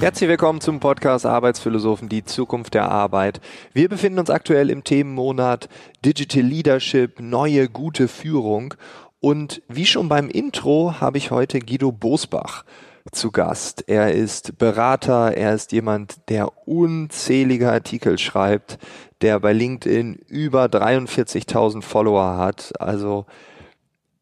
Herzlich 0.00 0.30
willkommen 0.30 0.60
zum 0.60 0.78
Podcast 0.78 1.26
Arbeitsphilosophen, 1.26 2.08
die 2.08 2.24
Zukunft 2.24 2.74
der 2.74 2.88
Arbeit. 2.88 3.40
Wir 3.72 3.88
befinden 3.88 4.20
uns 4.20 4.30
aktuell 4.30 4.70
im 4.70 4.84
Themenmonat 4.84 5.68
Digital 6.04 6.44
Leadership, 6.44 7.18
neue 7.18 7.68
gute 7.68 8.06
Führung. 8.06 8.74
Und 9.18 9.60
wie 9.66 9.86
schon 9.86 10.08
beim 10.08 10.28
Intro 10.28 11.00
habe 11.00 11.18
ich 11.18 11.32
heute 11.32 11.58
Guido 11.58 11.90
Bosbach 11.90 12.64
zu 13.10 13.32
Gast. 13.32 13.88
Er 13.88 14.14
ist 14.14 14.56
Berater, 14.56 15.36
er 15.36 15.52
ist 15.52 15.72
jemand, 15.72 16.28
der 16.28 16.68
unzählige 16.68 17.68
Artikel 17.68 18.18
schreibt, 18.18 18.78
der 19.20 19.40
bei 19.40 19.52
LinkedIn 19.52 20.14
über 20.28 20.66
43.000 20.66 21.82
Follower 21.82 22.36
hat. 22.36 22.72
Also 22.78 23.26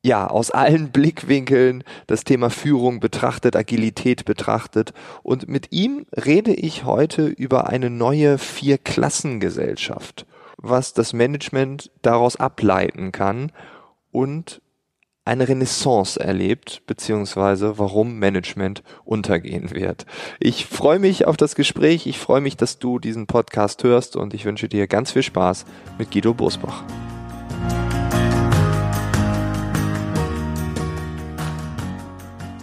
ja, 0.06 0.28
aus 0.28 0.50
allen 0.52 0.90
Blickwinkeln 0.92 1.84
das 2.06 2.24
Thema 2.24 2.48
Führung 2.48 3.00
betrachtet, 3.00 3.56
Agilität 3.56 4.24
betrachtet. 4.24 4.92
Und 5.22 5.48
mit 5.48 5.72
ihm 5.72 6.06
rede 6.24 6.54
ich 6.54 6.84
heute 6.84 7.26
über 7.26 7.68
eine 7.68 7.90
neue 7.90 8.38
Vier-Klassen-Gesellschaft, 8.38 10.26
was 10.56 10.94
das 10.94 11.12
Management 11.12 11.90
daraus 12.02 12.36
ableiten 12.36 13.12
kann 13.12 13.52
und 14.12 14.62
eine 15.24 15.48
Renaissance 15.48 16.20
erlebt, 16.20 16.82
beziehungsweise 16.86 17.78
warum 17.78 18.20
Management 18.20 18.84
untergehen 19.04 19.72
wird. 19.72 20.06
Ich 20.38 20.66
freue 20.66 21.00
mich 21.00 21.26
auf 21.26 21.36
das 21.36 21.56
Gespräch, 21.56 22.06
ich 22.06 22.20
freue 22.20 22.40
mich, 22.40 22.56
dass 22.56 22.78
du 22.78 23.00
diesen 23.00 23.26
Podcast 23.26 23.82
hörst 23.82 24.14
und 24.14 24.34
ich 24.34 24.44
wünsche 24.44 24.68
dir 24.68 24.86
ganz 24.86 25.10
viel 25.10 25.24
Spaß 25.24 25.64
mit 25.98 26.12
Guido 26.12 26.32
Bosbach. 26.32 26.84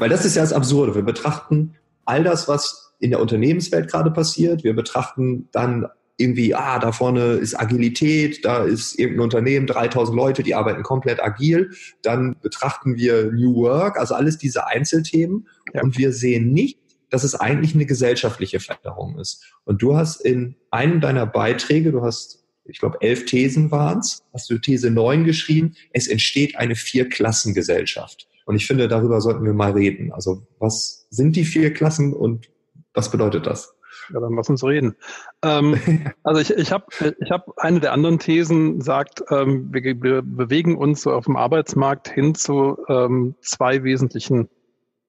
Weil 0.04 0.10
das 0.10 0.26
ist 0.26 0.36
ja 0.36 0.42
das 0.42 0.52
Absurde. 0.52 0.96
Wir 0.96 1.02
betrachten 1.02 1.76
all 2.04 2.26
das, 2.26 2.50
was 2.50 2.94
in 3.00 3.12
der 3.12 3.22
Unternehmenswelt 3.22 3.90
gerade 3.90 4.12
passiert. 4.12 4.66
Wir 4.66 4.76
betrachten 4.76 5.48
dann 5.54 5.88
irgendwie, 6.18 6.54
ah, 6.54 6.78
da 6.78 6.92
vorne 6.92 7.36
ist 7.36 7.58
Agilität, 7.58 8.44
da 8.44 8.66
ist 8.66 9.00
irgendein 9.00 9.24
Unternehmen, 9.24 9.66
3000 9.66 10.14
Leute, 10.14 10.44
die 10.44 10.56
arbeiten 10.56 10.84
komplett 10.84 11.24
agil. 11.24 11.72
Dann 12.02 12.36
betrachten 12.42 12.98
wir 12.98 13.32
New 13.32 13.56
Work, 13.56 13.98
also 13.98 14.14
alles 14.14 14.38
diese 14.38 14.68
Einzelthemen. 14.68 15.48
Ja. 15.74 15.84
Und 15.84 15.98
wir 15.98 16.12
sehen 16.12 16.52
nicht, 16.52 16.80
dass 17.10 17.24
es 17.24 17.36
eigentlich 17.36 17.74
eine 17.74 17.86
gesellschaftliche 17.86 18.60
Veränderung 18.60 19.18
ist. 19.20 19.46
Und 19.64 19.82
du 19.82 19.96
hast 19.96 20.20
in 20.20 20.58
einem 20.70 21.00
deiner 21.00 21.26
Beiträge, 21.26 21.94
du 21.94 22.02
hast, 22.02 22.44
ich 22.66 22.80
glaube, 22.80 22.98
elf 23.00 23.24
Thesen 23.24 23.72
waren 23.72 24.00
es, 24.00 24.22
hast 24.34 24.50
du 24.50 24.58
These 24.58 24.92
9 24.92 25.24
geschrieben, 25.24 25.76
es 25.94 26.08
entsteht 26.10 26.58
eine 26.58 26.76
Vierklassengesellschaft. 26.76 28.28
Und 28.46 28.56
ich 28.56 28.68
finde, 28.68 28.88
darüber 28.88 29.22
sollten 29.22 29.46
wir 29.46 29.54
mal 29.54 29.72
reden. 29.72 30.12
Also 30.12 30.46
was 30.60 31.08
sind 31.10 31.36
die 31.36 31.46
vier 31.46 31.74
Klassen 31.74 32.14
und 32.14 32.50
was 32.94 33.10
bedeutet 33.10 33.48
das? 33.48 33.76
Ja, 34.14 34.20
dann 34.20 34.36
lass 34.36 34.50
uns 34.50 34.64
reden. 34.64 34.96
Ähm, 35.42 35.78
also 36.24 36.42
ich, 36.42 36.52
ich 36.52 36.72
habe 36.72 36.86
ich 37.20 37.32
hab 37.32 37.58
eine 37.58 37.80
der 37.80 37.94
anderen 37.94 38.20
Thesen 38.20 38.82
sagt, 38.82 39.24
ähm, 39.30 39.70
wir, 39.72 39.84
wir, 40.02 40.22
bewegen 40.22 40.78
uns 40.78 41.02
so 41.04 41.12
auf 41.12 41.26
dem 41.26 41.38
Arbeitsmarkt 41.38 42.10
hin 42.10 42.36
zu 42.36 42.78
ähm, 42.90 43.36
zwei 43.42 43.84
wesentlichen 43.84 44.50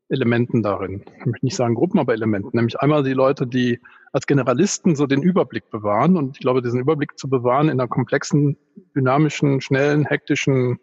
Elementen 0.09 0.63
darin. 0.63 1.05
Ich 1.19 1.27
möchte 1.27 1.47
nicht 1.47 1.57
sagen 1.57 1.75
Gruppen, 1.75 1.99
aber 1.99 2.13
Elementen. 2.13 2.51
Nämlich 2.53 2.79
einmal 2.79 3.03
die 3.03 3.15
Leute, 3.15 3.47
die 3.47 3.81
als 4.13 4.27
Generalisten 4.27 4.95
so 4.95 5.07
den 5.07 5.23
Überblick 5.23 5.71
bewahren. 5.71 6.17
Und 6.17 6.37
ich 6.37 6.41
glaube, 6.41 6.63
diesen 6.63 6.81
Überblick 6.81 7.19
zu 7.19 7.29
bewahren 7.29 7.69
in 7.69 7.81
einer 7.81 7.89
komplexen, 7.89 8.57
dynamischen, 8.95 9.61
schnellen, 9.61 10.05
hektischen 10.05 10.79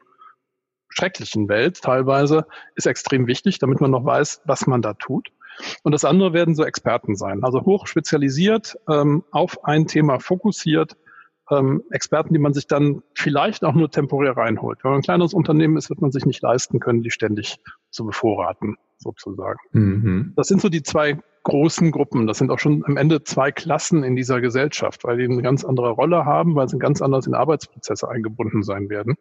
schrecklichen 0.91 1.49
Welt 1.49 1.81
teilweise, 1.81 2.45
ist 2.75 2.87
extrem 2.87 3.27
wichtig, 3.27 3.59
damit 3.59 3.81
man 3.81 3.91
noch 3.91 4.05
weiß, 4.05 4.41
was 4.45 4.67
man 4.67 4.81
da 4.81 4.93
tut. 4.93 5.29
Und 5.83 5.91
das 5.91 6.05
andere 6.05 6.33
werden 6.33 6.55
so 6.55 6.63
Experten 6.63 7.15
sein, 7.15 7.43
also 7.43 7.61
hoch 7.61 7.87
spezialisiert, 7.87 8.77
ähm, 8.89 9.23
auf 9.31 9.63
ein 9.65 9.87
Thema 9.87 10.19
fokussiert, 10.19 10.97
ähm, 11.49 11.83
Experten, 11.91 12.33
die 12.33 12.39
man 12.39 12.53
sich 12.53 12.67
dann 12.67 13.03
vielleicht 13.13 13.63
auch 13.63 13.73
nur 13.73 13.91
temporär 13.91 14.37
reinholt. 14.37 14.83
Wenn 14.83 14.91
man 14.91 14.99
ein 14.99 15.03
kleineres 15.03 15.33
Unternehmen 15.33 15.77
ist, 15.77 15.89
wird 15.89 16.01
man 16.01 16.11
sich 16.11 16.25
nicht 16.25 16.41
leisten 16.41 16.79
können, 16.79 17.03
die 17.03 17.11
ständig 17.11 17.59
zu 17.89 18.05
bevorraten, 18.05 18.77
sozusagen. 18.97 19.59
Mhm. 19.73 20.33
Das 20.35 20.47
sind 20.47 20.61
so 20.61 20.69
die 20.69 20.83
zwei 20.83 21.19
großen 21.43 21.91
Gruppen. 21.91 22.27
Das 22.27 22.37
sind 22.37 22.51
auch 22.51 22.59
schon 22.59 22.85
am 22.85 22.97
Ende 22.97 23.23
zwei 23.23 23.51
Klassen 23.51 24.03
in 24.03 24.15
dieser 24.15 24.39
Gesellschaft, 24.41 25.03
weil 25.03 25.17
die 25.17 25.25
eine 25.25 25.41
ganz 25.41 25.65
andere 25.65 25.89
Rolle 25.89 26.23
haben, 26.23 26.55
weil 26.55 26.69
sie 26.69 26.77
ganz 26.77 27.01
anders 27.01 27.27
in 27.27 27.33
Arbeitsprozesse 27.33 28.07
eingebunden 28.07 28.63
sein 28.63 28.89
werden 28.89 29.17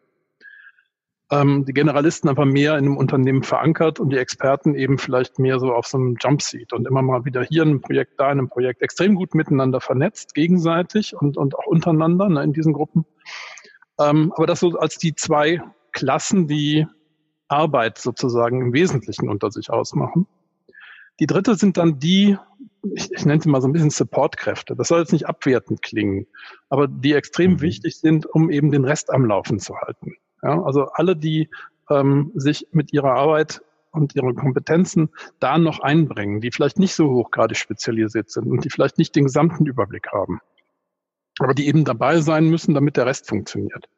ähm, 1.30 1.64
die 1.64 1.72
Generalisten 1.72 2.28
einfach 2.28 2.44
mehr 2.44 2.76
in 2.76 2.86
einem 2.86 2.96
Unternehmen 2.96 3.42
verankert 3.42 4.00
und 4.00 4.10
die 4.10 4.18
Experten 4.18 4.74
eben 4.74 4.98
vielleicht 4.98 5.38
mehr 5.38 5.60
so 5.60 5.72
auf 5.72 5.86
so 5.86 5.96
einem 5.96 6.16
Jumpseat 6.20 6.72
und 6.72 6.86
immer 6.86 7.02
mal 7.02 7.24
wieder 7.24 7.42
hier 7.42 7.62
in 7.62 7.68
einem 7.68 7.80
Projekt, 7.80 8.18
da 8.18 8.26
in 8.26 8.38
einem 8.38 8.48
Projekt 8.48 8.82
extrem 8.82 9.14
gut 9.14 9.34
miteinander 9.34 9.80
vernetzt, 9.80 10.34
gegenseitig 10.34 11.14
und, 11.14 11.36
und 11.36 11.56
auch 11.56 11.66
untereinander 11.66 12.28
ne, 12.28 12.42
in 12.42 12.52
diesen 12.52 12.72
Gruppen. 12.72 13.06
Ähm, 14.00 14.32
aber 14.36 14.46
das 14.46 14.60
so 14.60 14.78
als 14.78 14.98
die 14.98 15.14
zwei 15.14 15.62
Klassen, 15.92 16.48
die 16.48 16.86
Arbeit 17.48 17.98
sozusagen 17.98 18.60
im 18.60 18.72
Wesentlichen 18.72 19.28
unter 19.28 19.50
sich 19.50 19.70
ausmachen. 19.70 20.26
Die 21.20 21.26
dritte 21.26 21.54
sind 21.54 21.76
dann 21.76 21.98
die, 21.98 22.38
ich, 22.94 23.12
ich 23.12 23.26
nenne 23.26 23.42
sie 23.42 23.48
mal 23.50 23.60
so 23.60 23.68
ein 23.68 23.72
bisschen 23.72 23.90
Supportkräfte. 23.90 24.74
Das 24.74 24.88
soll 24.88 25.00
jetzt 25.00 25.12
nicht 25.12 25.28
abwertend 25.28 25.82
klingen, 25.82 26.26
aber 26.70 26.88
die 26.88 27.12
extrem 27.12 27.52
mhm. 27.52 27.60
wichtig 27.60 27.98
sind, 27.98 28.26
um 28.26 28.50
eben 28.50 28.70
den 28.70 28.84
Rest 28.84 29.10
am 29.10 29.26
Laufen 29.26 29.58
zu 29.58 29.76
halten. 29.76 30.16
Ja, 30.42 30.62
also 30.62 30.86
alle, 30.92 31.16
die 31.16 31.50
ähm, 31.90 32.32
sich 32.34 32.68
mit 32.72 32.92
ihrer 32.92 33.12
Arbeit 33.12 33.62
und 33.92 34.14
ihren 34.14 34.36
Kompetenzen 34.36 35.10
da 35.40 35.58
noch 35.58 35.80
einbringen, 35.80 36.40
die 36.40 36.50
vielleicht 36.50 36.78
nicht 36.78 36.94
so 36.94 37.10
hochgradig 37.10 37.56
spezialisiert 37.56 38.30
sind 38.30 38.46
und 38.46 38.64
die 38.64 38.70
vielleicht 38.70 38.98
nicht 38.98 39.14
den 39.16 39.24
gesamten 39.24 39.66
Überblick 39.66 40.08
haben, 40.12 40.40
aber 41.38 41.54
die 41.54 41.66
eben 41.66 41.84
dabei 41.84 42.20
sein 42.20 42.48
müssen, 42.48 42.74
damit 42.74 42.96
der 42.96 43.06
Rest 43.06 43.28
funktioniert. 43.28 43.88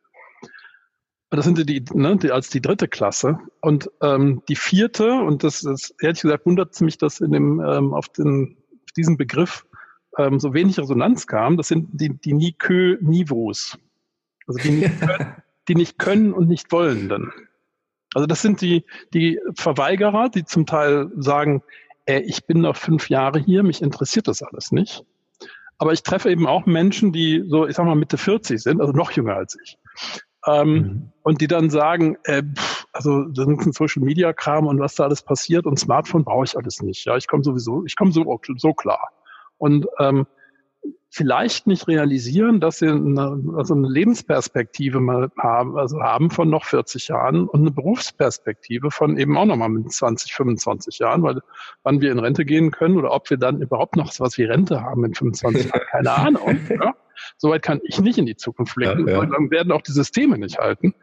Das 1.31 1.47
sind 1.47 1.67
die, 1.67 1.83
ne, 1.95 2.17
die 2.19 2.31
als 2.31 2.51
die 2.51 2.61
dritte 2.61 2.89
Klasse. 2.89 3.39
Und 3.63 3.91
ähm, 4.03 4.43
die 4.49 4.57
vierte, 4.57 5.15
und 5.15 5.43
das 5.45 5.63
ist 5.63 5.95
ehrlich 6.03 6.21
gesagt 6.21 6.45
wundert 6.45 6.79
mich, 6.83 6.99
dass 6.99 7.21
in 7.21 7.33
dem 7.33 7.59
ähm, 7.61 7.95
auf, 7.95 8.11
den, 8.11 8.59
auf 8.71 8.93
diesen 8.95 9.17
Begriff 9.17 9.65
ähm, 10.19 10.39
so 10.39 10.53
wenig 10.53 10.79
Resonanz 10.79 11.27
kam, 11.27 11.57
das 11.57 11.69
sind 11.69 11.89
die, 11.93 12.11
die 12.11 12.35
Nikö-Niveaus. 12.35 13.79
Also 14.47 14.59
die 14.63 14.91
die 15.69 15.75
nicht 15.75 15.99
können 15.99 16.33
und 16.33 16.49
nicht 16.49 16.73
wollen 16.73 17.09
dann. 17.09 17.33
Also 18.15 18.27
das 18.27 18.43
sind 18.43 18.61
die, 18.61 18.85
die 19.15 19.41
Verweigerer, 19.55 20.29
die 20.29 20.45
zum 20.45 20.67
Teil 20.67 21.11
sagen, 21.17 21.63
ey, 22.07 22.21
ich 22.21 22.47
bin 22.47 22.61
noch 22.61 22.77
fünf 22.77 23.09
Jahre 23.09 23.39
hier, 23.39 23.63
mich 23.63 23.83
interessiert 23.83 24.29
das 24.29 24.43
alles 24.43 24.73
nicht. 24.73 25.05
Aber 25.79 25.93
ich 25.93 26.03
treffe 26.03 26.31
eben 26.31 26.47
auch 26.47 26.67
Menschen, 26.67 27.13
die 27.13 27.45
so, 27.49 27.67
ich 27.67 27.77
sag 27.77 27.87
mal, 27.87 27.95
Mitte 27.95 28.19
40 28.19 28.63
sind, 28.63 28.81
also 28.81 28.93
noch 28.93 29.11
jünger 29.13 29.35
als 29.35 29.57
ich. 29.63 29.79
Ähm, 30.47 30.73
mhm. 30.73 31.13
Und 31.23 31.41
die 31.41 31.47
dann 31.47 31.71
sagen, 31.71 32.17
äh, 32.25 32.43
pff, 32.43 32.87
also 32.93 33.25
das 33.25 33.49
ist 33.49 33.67
ein 33.67 33.73
Social 33.73 34.03
Media 34.03 34.33
Kram 34.33 34.67
und 34.67 34.79
was 34.79 34.97
da 34.97 35.05
alles 35.05 35.23
passiert 35.23 35.67
und 35.67 35.79
Smartphone 35.79 36.25
brauche 36.25 36.45
ich 36.45 36.57
alles 36.57 36.83
nicht. 36.83 37.05
Ja, 37.05 37.17
ich 37.17 37.27
komme 37.27 37.43
sowieso, 37.43 37.85
ich 37.87 37.97
komme 37.97 38.13
so, 38.13 38.41
so 38.57 38.75
klar. 38.75 39.11
Und 39.57 39.87
ähm, 39.99 40.27
vielleicht 41.15 41.67
nicht 41.67 41.89
realisieren, 41.89 42.59
dass 42.59 42.79
sie 42.79 42.89
eine, 42.89 43.39
also 43.55 43.75
eine 43.75 43.87
Lebensperspektive 43.87 44.99
mal 44.99 45.31
haben, 45.39 45.77
also 45.77 46.01
haben 46.01 46.31
von 46.31 46.49
noch 46.49 46.65
40 46.65 47.09
Jahren 47.09 47.47
und 47.47 47.61
eine 47.61 47.71
Berufsperspektive 47.71 48.91
von 48.91 49.19
eben 49.19 49.37
auch 49.37 49.45
nochmal 49.45 49.69
mit 49.69 49.93
20, 49.93 50.33
25 50.33 51.01
Jahren, 51.01 51.23
weil 51.23 51.43
wann 51.83 52.01
wir 52.01 52.11
in 52.13 52.19
Rente 52.19 52.47
gehen 52.47 52.71
können 52.71 52.97
oder 52.97 53.13
ob 53.13 53.29
wir 53.29 53.37
dann 53.37 53.61
überhaupt 53.61 53.95
noch 53.95 54.19
was 54.21 54.39
wie 54.39 54.45
Rente 54.45 54.81
haben 54.81 55.05
in 55.05 55.13
25 55.13 55.67
Jahren, 55.67 55.81
keine 55.91 56.13
Ahnung. 56.15 56.61
Ja? 56.71 56.95
Soweit 57.37 57.61
kann 57.61 57.81
ich 57.85 58.01
nicht 58.01 58.17
in 58.17 58.25
die 58.25 58.37
Zukunft 58.37 58.75
blicken. 58.75 59.07
Ja, 59.07 59.23
ja. 59.23 59.27
Dann 59.27 59.51
werden 59.51 59.71
auch 59.71 59.83
die 59.83 59.93
Systeme 59.93 60.39
nicht 60.39 60.59
halten. 60.59 60.95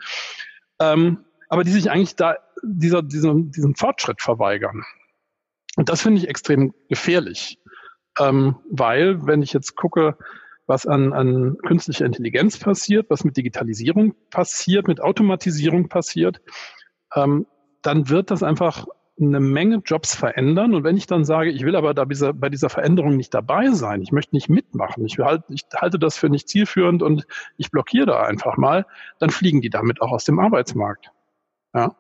Ähm, 0.82 1.20
aber 1.50 1.64
die 1.64 1.72
sich 1.72 1.92
eigentlich 1.92 2.16
da 2.16 2.38
dieser, 2.64 3.04
diesem, 3.04 3.52
diesem 3.52 3.76
Fortschritt 3.76 4.24
verweigern. 4.24 4.84
Und 5.76 5.88
das 5.88 6.02
finde 6.02 6.20
ich 6.20 6.28
extrem 6.28 6.74
gefährlich. 6.90 7.60
Ähm, 8.20 8.58
weil, 8.70 9.26
wenn 9.26 9.42
ich 9.42 9.54
jetzt 9.54 9.76
gucke, 9.76 10.18
was 10.68 10.86
an, 10.86 11.14
an 11.14 11.58
künstlicher 11.66 12.06
Intelligenz 12.06 12.60
passiert, 12.60 13.10
was 13.10 13.24
mit 13.24 13.38
Digitalisierung 13.38 14.14
passiert, 14.30 14.88
mit 14.88 15.02
Automatisierung 15.02 15.90
passiert, 15.90 16.42
ähm, 17.16 17.48
dann 17.82 18.10
wird 18.10 18.30
das 18.30 18.44
einfach 18.44 18.86
eine 19.20 19.40
Menge 19.40 19.82
Jobs 19.86 20.16
verändern. 20.16 20.74
Und 20.74 20.84
wenn 20.84 20.96
ich 20.96 21.08
dann 21.08 21.26
sage, 21.26 21.50
ich 21.50 21.66
will 21.66 21.76
aber 21.76 21.94
da 21.94 22.06
dieser, 22.06 22.34
bei 22.34 22.50
dieser 22.50 22.70
Veränderung 22.70 23.18
nicht 23.18 23.34
dabei 23.34 23.72
sein, 23.72 24.02
ich 24.02 24.12
möchte 24.12 24.36
nicht 24.36 24.50
mitmachen, 24.50 25.06
ich, 25.06 25.18
halt, 25.18 25.44
ich 25.50 25.66
halte 25.76 26.00
das 26.00 26.18
für 26.18 26.30
nicht 26.30 26.48
zielführend 26.48 27.02
und 27.02 27.26
ich 27.58 27.72
blockiere 27.72 28.06
da 28.06 28.22
einfach 28.22 28.58
mal, 28.58 28.86
dann 29.20 29.30
fliegen 29.30 29.62
die 29.62 29.70
damit 29.70 30.02
auch 30.02 30.12
aus 30.12 30.24
dem 30.24 30.40
Arbeitsmarkt. 30.40 31.12
Ja. 31.74 31.96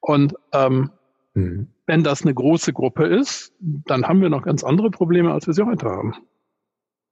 Und 0.00 0.34
ähm, 0.52 0.90
mhm. 1.34 1.68
Wenn 1.88 2.04
das 2.04 2.20
eine 2.20 2.34
große 2.34 2.74
Gruppe 2.74 3.06
ist, 3.06 3.54
dann 3.60 4.04
haben 4.04 4.20
wir 4.20 4.28
noch 4.28 4.42
ganz 4.42 4.62
andere 4.62 4.90
Probleme, 4.90 5.32
als 5.32 5.46
wir 5.46 5.54
sie 5.54 5.64
heute 5.64 5.86
haben. 5.86 6.14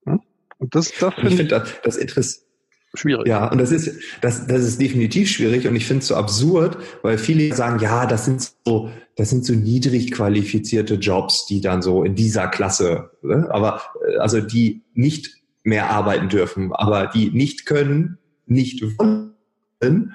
Ja? 0.04 0.18
Und 0.58 0.74
das, 0.74 0.92
das 1.00 1.14
finde 1.14 1.30
ich. 1.30 1.36
Find 1.36 1.52
das, 1.52 1.70
das, 1.82 1.96
Interess 1.96 2.46
schwierig. 2.92 3.26
Ja, 3.26 3.50
und 3.50 3.56
das 3.56 3.72
ist, 3.72 3.98
das, 4.20 4.46
das 4.46 4.62
ist 4.62 4.78
definitiv 4.78 5.30
schwierig 5.30 5.66
und 5.66 5.74
ich 5.76 5.86
finde 5.86 6.02
es 6.02 6.08
so 6.08 6.14
absurd, 6.14 6.76
weil 7.00 7.16
viele 7.16 7.54
sagen, 7.54 7.80
ja, 7.80 8.04
das 8.04 8.26
sind 8.26 8.52
so, 8.66 8.90
das 9.16 9.30
sind 9.30 9.46
so 9.46 9.54
niedrig 9.54 10.12
qualifizierte 10.12 10.96
Jobs, 10.96 11.46
die 11.46 11.62
dann 11.62 11.80
so 11.80 12.04
in 12.04 12.14
dieser 12.14 12.46
Klasse, 12.48 13.12
ne? 13.22 13.48
aber 13.50 13.80
äh, 14.06 14.18
also 14.18 14.42
die 14.42 14.82
nicht 14.92 15.36
mehr 15.62 15.88
arbeiten 15.88 16.28
dürfen, 16.28 16.74
aber 16.74 17.06
die 17.06 17.30
nicht 17.30 17.64
können, 17.64 18.18
nicht 18.44 18.82
wollen, 18.98 20.14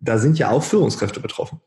da 0.00 0.18
sind 0.18 0.36
ja 0.36 0.50
auch 0.50 0.64
Führungskräfte 0.64 1.20
betroffen. 1.20 1.60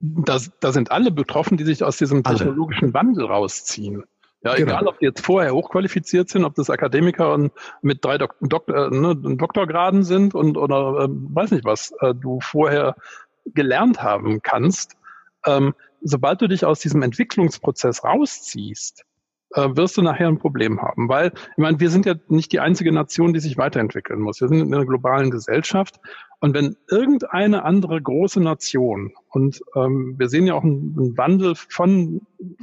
Da, 0.00 0.38
da 0.60 0.72
sind 0.72 0.90
alle 0.90 1.10
betroffen, 1.10 1.56
die 1.56 1.64
sich 1.64 1.82
aus 1.82 1.96
diesem 1.96 2.22
technologischen 2.22 2.86
alle. 2.86 2.94
Wandel 2.94 3.24
rausziehen. 3.26 4.04
Ja, 4.42 4.54
genau. 4.54 4.72
egal, 4.72 4.86
ob 4.86 4.98
die 4.98 5.06
jetzt 5.06 5.24
vorher 5.24 5.54
hochqualifiziert 5.54 6.28
sind, 6.28 6.44
ob 6.44 6.54
das 6.54 6.70
Akademiker 6.70 7.32
und 7.32 7.52
mit 7.82 8.04
drei 8.04 8.18
Dok 8.18 8.36
Dok 8.40 8.68
äh, 8.68 8.90
ne, 8.90 9.16
Doktorgraden 9.16 10.04
sind 10.04 10.34
und 10.34 10.56
oder 10.56 11.04
äh, 11.04 11.08
weiß 11.10 11.50
nicht 11.50 11.64
was 11.64 11.92
äh, 12.00 12.14
du 12.14 12.40
vorher 12.40 12.94
gelernt 13.46 14.02
haben 14.02 14.42
kannst. 14.42 14.96
Ähm, 15.46 15.74
sobald 16.02 16.42
du 16.42 16.48
dich 16.48 16.64
aus 16.64 16.80
diesem 16.80 17.02
Entwicklungsprozess 17.02 18.04
rausziehst, 18.04 19.04
äh, 19.54 19.68
wirst 19.76 19.96
du 19.96 20.02
nachher 20.02 20.28
ein 20.28 20.38
Problem 20.38 20.82
haben. 20.82 21.08
Weil, 21.08 21.32
ich 21.34 21.56
meine, 21.56 21.80
wir 21.80 21.90
sind 21.90 22.06
ja 22.06 22.14
nicht 22.28 22.52
die 22.52 22.60
einzige 22.60 22.92
Nation, 22.92 23.32
die 23.32 23.40
sich 23.40 23.56
weiterentwickeln 23.56 24.20
muss. 24.20 24.40
Wir 24.40 24.48
sind 24.48 24.60
in 24.60 24.74
einer 24.74 24.86
globalen 24.86 25.30
Gesellschaft. 25.30 26.00
Und 26.40 26.54
wenn 26.54 26.76
irgendeine 26.90 27.64
andere 27.64 28.00
große 28.00 28.40
Nation, 28.40 29.14
und 29.30 29.60
ähm, 29.74 30.16
wir 30.18 30.28
sehen 30.28 30.46
ja 30.46 30.54
auch 30.54 30.64
einen, 30.64 30.94
einen 30.98 31.18
Wandel 31.18 31.54
von, 31.54 32.20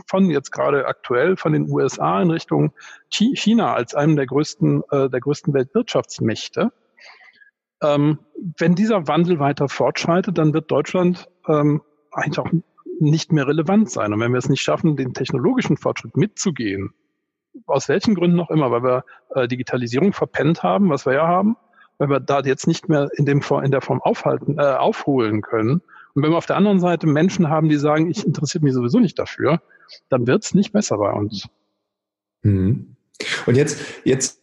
von 0.07 0.29
jetzt 0.29 0.51
gerade 0.51 0.85
aktuell 0.85 1.37
von 1.37 1.53
den 1.53 1.69
USA 1.69 2.21
in 2.21 2.29
Richtung 2.29 2.73
China 3.09 3.73
als 3.73 3.95
einem 3.95 4.15
der 4.15 4.27
größten, 4.27 4.83
äh, 4.91 5.09
der 5.09 5.19
größten 5.19 5.53
Weltwirtschaftsmächte, 5.53 6.71
ähm, 7.81 8.19
wenn 8.57 8.75
dieser 8.75 9.07
Wandel 9.07 9.39
weiter 9.39 9.67
fortschreitet, 9.67 10.37
dann 10.37 10.53
wird 10.53 10.71
Deutschland 10.71 11.29
ähm, 11.47 11.81
eigentlich 12.11 12.39
auch 12.39 12.49
nicht 13.09 13.31
mehr 13.31 13.47
relevant 13.47 13.89
sein. 13.89 14.13
Und 14.13 14.19
wenn 14.19 14.31
wir 14.31 14.39
es 14.39 14.49
nicht 14.49 14.61
schaffen, 14.61 14.95
den 14.95 15.13
technologischen 15.13 15.77
Fortschritt 15.77 16.17
mitzugehen, 16.17 16.93
aus 17.65 17.87
welchen 17.89 18.15
Gründen 18.15 18.37
noch 18.37 18.49
immer, 18.49 18.71
weil 18.71 18.83
wir 18.83 19.05
äh, 19.35 19.47
Digitalisierung 19.47 20.13
verpennt 20.13 20.63
haben, 20.63 20.89
was 20.89 21.05
wir 21.05 21.13
ja 21.13 21.27
haben, 21.27 21.55
wenn 21.99 22.09
wir 22.09 22.19
da 22.19 22.41
jetzt 22.41 22.67
nicht 22.67 22.89
mehr 22.89 23.09
in, 23.15 23.25
dem, 23.25 23.41
in 23.63 23.71
der 23.71 23.81
Form 23.81 24.01
aufhalten, 24.01 24.57
äh, 24.57 24.63
aufholen 24.63 25.41
können. 25.41 25.81
Und 26.13 26.23
wenn 26.23 26.31
wir 26.31 26.37
auf 26.37 26.45
der 26.45 26.57
anderen 26.57 26.79
Seite 26.79 27.07
Menschen 27.07 27.49
haben, 27.49 27.69
die 27.69 27.77
sagen, 27.77 28.09
ich 28.09 28.25
interessiere 28.25 28.63
mich 28.63 28.73
sowieso 28.73 28.99
nicht 28.99 29.17
dafür, 29.17 29.61
dann 30.09 30.27
wird 30.27 30.43
es 30.43 30.53
nicht 30.53 30.73
besser 30.73 30.97
bei 30.97 31.11
uns. 31.11 31.47
Mhm. 32.41 32.95
Und 33.45 33.55
jetzt, 33.55 33.79
jetzt 34.03 34.42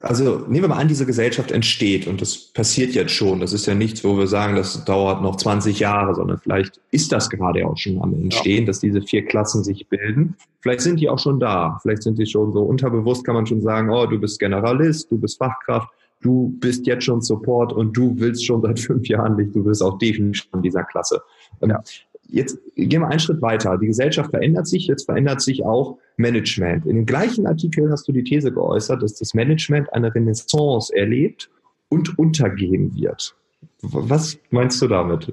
also 0.00 0.44
nehmen 0.46 0.64
wir 0.64 0.68
mal 0.68 0.78
an, 0.78 0.88
diese 0.88 1.06
Gesellschaft 1.06 1.50
entsteht 1.50 2.06
und 2.06 2.20
das 2.20 2.36
passiert 2.36 2.94
jetzt 2.94 3.12
schon. 3.12 3.40
Das 3.40 3.54
ist 3.54 3.66
ja 3.66 3.74
nichts, 3.74 4.04
wo 4.04 4.18
wir 4.18 4.26
sagen, 4.26 4.54
das 4.54 4.84
dauert 4.84 5.22
noch 5.22 5.36
20 5.36 5.80
Jahre, 5.80 6.14
sondern 6.14 6.38
vielleicht 6.38 6.80
ist 6.90 7.12
das 7.12 7.30
gerade 7.30 7.66
auch 7.66 7.78
schon 7.78 8.02
am 8.02 8.12
Entstehen, 8.12 8.60
ja. 8.60 8.66
dass 8.66 8.80
diese 8.80 9.00
vier 9.00 9.24
Klassen 9.24 9.64
sich 9.64 9.88
bilden. 9.88 10.36
Vielleicht 10.60 10.82
sind 10.82 11.00
die 11.00 11.08
auch 11.08 11.18
schon 11.18 11.40
da. 11.40 11.78
Vielleicht 11.80 12.02
sind 12.02 12.18
die 12.18 12.26
schon 12.26 12.52
so 12.52 12.62
unterbewusst, 12.62 13.24
kann 13.24 13.36
man 13.36 13.46
schon 13.46 13.62
sagen, 13.62 13.90
oh, 13.90 14.06
du 14.06 14.18
bist 14.18 14.38
Generalist, 14.38 15.10
du 15.10 15.18
bist 15.18 15.38
Fachkraft, 15.38 15.88
du 16.20 16.54
bist 16.60 16.86
jetzt 16.86 17.04
schon 17.04 17.22
Support 17.22 17.72
und 17.72 17.96
du 17.96 18.14
willst 18.18 18.44
schon 18.44 18.60
seit 18.60 18.78
fünf 18.78 19.08
Jahren 19.08 19.36
nicht, 19.36 19.54
du 19.54 19.64
bist 19.64 19.82
auch 19.82 19.98
definitiv 19.98 20.42
schon 20.42 20.58
in 20.58 20.62
dieser 20.62 20.84
Klasse. 20.84 21.22
Ähm, 21.62 21.70
ja 21.70 21.82
jetzt 22.28 22.58
gehen 22.74 23.00
wir 23.00 23.08
einen 23.08 23.20
Schritt 23.20 23.42
weiter. 23.42 23.78
Die 23.78 23.86
Gesellschaft 23.86 24.30
verändert 24.30 24.66
sich, 24.66 24.86
jetzt 24.86 25.04
verändert 25.04 25.40
sich 25.40 25.64
auch 25.64 25.98
Management. 26.16 26.86
In 26.86 26.96
dem 26.96 27.06
gleichen 27.06 27.46
Artikel 27.46 27.90
hast 27.90 28.08
du 28.08 28.12
die 28.12 28.24
These 28.24 28.52
geäußert, 28.52 29.02
dass 29.02 29.14
das 29.14 29.34
Management 29.34 29.92
eine 29.92 30.14
Renaissance 30.14 30.94
erlebt 30.94 31.50
und 31.88 32.18
untergehen 32.18 32.94
wird. 32.94 33.34
Was 33.82 34.38
meinst 34.50 34.80
du 34.82 34.88
damit? 34.88 35.32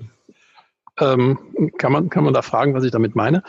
Ähm, 1.00 1.40
kann, 1.78 1.92
man, 1.92 2.10
kann 2.10 2.24
man 2.24 2.34
da 2.34 2.42
fragen, 2.42 2.74
was 2.74 2.84
ich 2.84 2.92
damit 2.92 3.16
meine? 3.16 3.44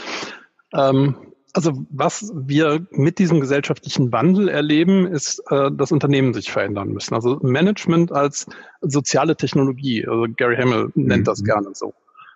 Ähm, 0.72 1.16
also 1.52 1.72
was 1.90 2.32
wir 2.34 2.84
mit 2.90 3.18
diesem 3.18 3.40
gesellschaftlichen 3.40 4.10
Wandel 4.10 4.48
erleben, 4.48 5.06
ist, 5.06 5.40
äh, 5.50 5.70
dass 5.70 5.92
Unternehmen 5.92 6.34
sich 6.34 6.50
verändern 6.50 6.88
müssen. 6.88 7.14
Also 7.14 7.38
Management 7.42 8.10
als 8.10 8.46
soziale 8.80 9.36
Technologie. 9.36 10.06
Also 10.06 10.26
Gary 10.36 10.56
Hamel 10.56 10.90
nennt 10.94 11.20
mhm. 11.20 11.24
das 11.24 11.44
gerne 11.44 11.68
so 11.74 11.94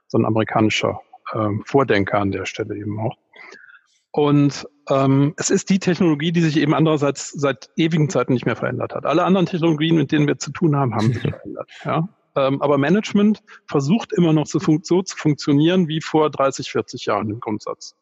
so 0.08 0.18
ein 0.18 0.24
amerikanischer 0.24 1.00
ähm, 1.34 1.62
Vordenker 1.64 2.18
an 2.18 2.32
der 2.32 2.46
Stelle 2.46 2.76
eben 2.76 2.98
auch. 2.98 3.16
Und 4.10 4.66
ähm, 4.88 5.34
es 5.36 5.50
ist 5.50 5.68
die 5.70 5.78
Technologie, 5.78 6.32
die 6.32 6.40
sich 6.40 6.56
eben 6.56 6.74
andererseits 6.74 7.30
seit 7.30 7.70
ewigen 7.76 8.08
Zeiten 8.08 8.32
nicht 8.32 8.46
mehr 8.46 8.56
verändert 8.56 8.94
hat. 8.94 9.04
Alle 9.04 9.24
anderen 9.24 9.46
Technologien, 9.46 9.96
mit 9.96 10.10
denen 10.10 10.26
wir 10.26 10.38
zu 10.38 10.50
tun 10.50 10.74
haben, 10.76 10.94
haben 10.94 11.12
sich 11.12 11.22
verändert. 11.30 11.70
Ja? 11.84 12.08
Ähm, 12.34 12.62
aber 12.62 12.78
Management 12.78 13.42
versucht 13.66 14.12
immer 14.12 14.32
noch 14.32 14.46
so, 14.46 14.58
so 14.58 15.02
zu 15.02 15.16
funktionieren 15.16 15.88
wie 15.88 16.00
vor 16.00 16.30
30, 16.30 16.70
40 16.70 17.06
Jahren 17.06 17.30
im 17.30 17.40
Grundsatz. 17.40 17.94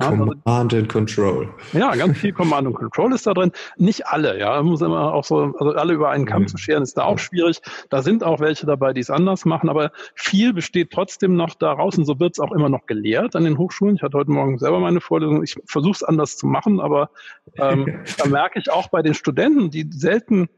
Command 0.00 0.74
and 0.74 0.88
Control. 0.88 1.48
Ja, 1.72 1.94
ganz 1.94 2.18
viel 2.18 2.32
Command 2.32 2.66
and 2.66 2.76
Control 2.76 3.12
ist 3.12 3.26
da 3.26 3.34
drin. 3.34 3.52
Nicht 3.76 4.06
alle, 4.06 4.38
ja. 4.38 4.62
Muss 4.62 4.80
immer 4.80 5.12
auch 5.12 5.24
so, 5.24 5.54
also 5.58 5.72
alle 5.72 5.92
über 5.92 6.10
einen 6.10 6.26
Kamm 6.26 6.42
mhm. 6.42 6.48
zu 6.48 6.58
scheren, 6.58 6.82
ist 6.82 6.96
da 6.96 7.04
auch 7.04 7.18
schwierig. 7.18 7.60
Da 7.90 8.02
sind 8.02 8.24
auch 8.24 8.40
welche 8.40 8.66
dabei, 8.66 8.92
die 8.92 9.00
es 9.00 9.10
anders 9.10 9.44
machen, 9.44 9.68
aber 9.68 9.92
viel 10.14 10.52
besteht 10.52 10.90
trotzdem 10.90 11.36
noch 11.36 11.54
daraus 11.54 11.98
und 11.98 12.04
so 12.04 12.18
wird 12.18 12.32
es 12.32 12.40
auch 12.40 12.52
immer 12.52 12.68
noch 12.68 12.86
gelehrt 12.86 13.36
an 13.36 13.44
den 13.44 13.58
Hochschulen. 13.58 13.96
Ich 13.96 14.02
hatte 14.02 14.16
heute 14.16 14.30
Morgen 14.30 14.58
selber 14.58 14.80
meine 14.80 15.00
Vorlesung. 15.00 15.42
Ich 15.42 15.56
versuche 15.66 15.92
es 15.92 16.02
anders 16.02 16.36
zu 16.36 16.46
machen, 16.46 16.80
aber 16.80 17.10
ähm, 17.56 18.00
da 18.18 18.26
merke 18.28 18.58
ich 18.58 18.70
auch 18.70 18.88
bei 18.88 19.02
den 19.02 19.14
Studenten, 19.14 19.70
die 19.70 19.88
selten 19.90 20.48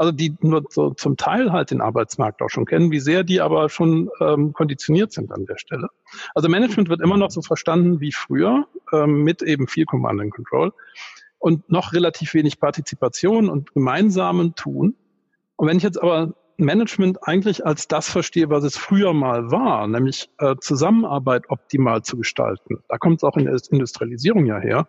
also 0.00 0.12
die 0.12 0.34
nur 0.40 0.64
so 0.70 0.94
zum 0.94 1.18
Teil 1.18 1.52
halt 1.52 1.70
den 1.70 1.82
Arbeitsmarkt 1.82 2.40
auch 2.40 2.48
schon 2.48 2.64
kennen, 2.64 2.90
wie 2.90 3.00
sehr 3.00 3.22
die 3.22 3.42
aber 3.42 3.68
schon 3.68 4.08
ähm, 4.20 4.54
konditioniert 4.54 5.12
sind 5.12 5.30
an 5.30 5.44
der 5.44 5.58
Stelle. 5.58 5.88
Also 6.34 6.48
Management 6.48 6.88
wird 6.88 7.02
immer 7.02 7.18
noch 7.18 7.30
so 7.30 7.42
verstanden 7.42 8.00
wie 8.00 8.10
früher, 8.10 8.66
ähm, 8.94 9.24
mit 9.24 9.42
eben 9.42 9.68
viel 9.68 9.84
Command 9.84 10.22
and 10.22 10.32
Control 10.32 10.72
und 11.38 11.70
noch 11.70 11.92
relativ 11.92 12.32
wenig 12.32 12.58
Partizipation 12.58 13.50
und 13.50 13.74
gemeinsamen 13.74 14.54
Tun. 14.54 14.96
Und 15.56 15.68
wenn 15.68 15.76
ich 15.76 15.82
jetzt 15.82 16.02
aber 16.02 16.32
Management 16.56 17.18
eigentlich 17.28 17.66
als 17.66 17.86
das 17.86 18.08
verstehe, 18.08 18.48
was 18.48 18.64
es 18.64 18.78
früher 18.78 19.12
mal 19.12 19.50
war, 19.50 19.86
nämlich 19.86 20.30
äh, 20.38 20.56
Zusammenarbeit 20.60 21.44
optimal 21.50 22.00
zu 22.00 22.16
gestalten. 22.16 22.78
Da 22.88 22.96
kommt 22.96 23.18
es 23.18 23.24
auch 23.24 23.36
in 23.36 23.44
der 23.44 23.60
Industrialisierung 23.70 24.46
ja 24.46 24.58
her 24.58 24.88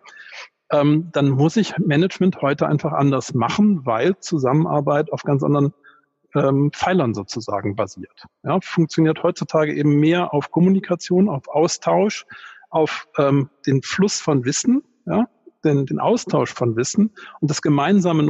ähm, 0.72 1.10
dann 1.12 1.30
muss 1.30 1.56
ich 1.56 1.76
Management 1.78 2.40
heute 2.42 2.66
einfach 2.66 2.92
anders 2.92 3.34
machen, 3.34 3.84
weil 3.86 4.18
Zusammenarbeit 4.18 5.12
auf 5.12 5.22
ganz 5.22 5.42
anderen 5.42 5.72
ähm, 6.34 6.70
Pfeilern 6.72 7.14
sozusagen 7.14 7.76
basiert. 7.76 8.24
Ja, 8.42 8.58
funktioniert 8.60 9.22
heutzutage 9.22 9.74
eben 9.74 10.00
mehr 10.00 10.32
auf 10.32 10.50
Kommunikation, 10.50 11.28
auf 11.28 11.48
Austausch, 11.48 12.26
auf 12.70 13.06
ähm, 13.18 13.50
den 13.66 13.82
Fluss 13.82 14.20
von 14.20 14.44
Wissen, 14.44 14.82
ja, 15.04 15.28
den, 15.62 15.86
den 15.86 16.00
Austausch 16.00 16.52
von 16.52 16.74
Wissen 16.76 17.12
und 17.40 17.50
das 17.50 17.60
gemeinsame 17.60 18.22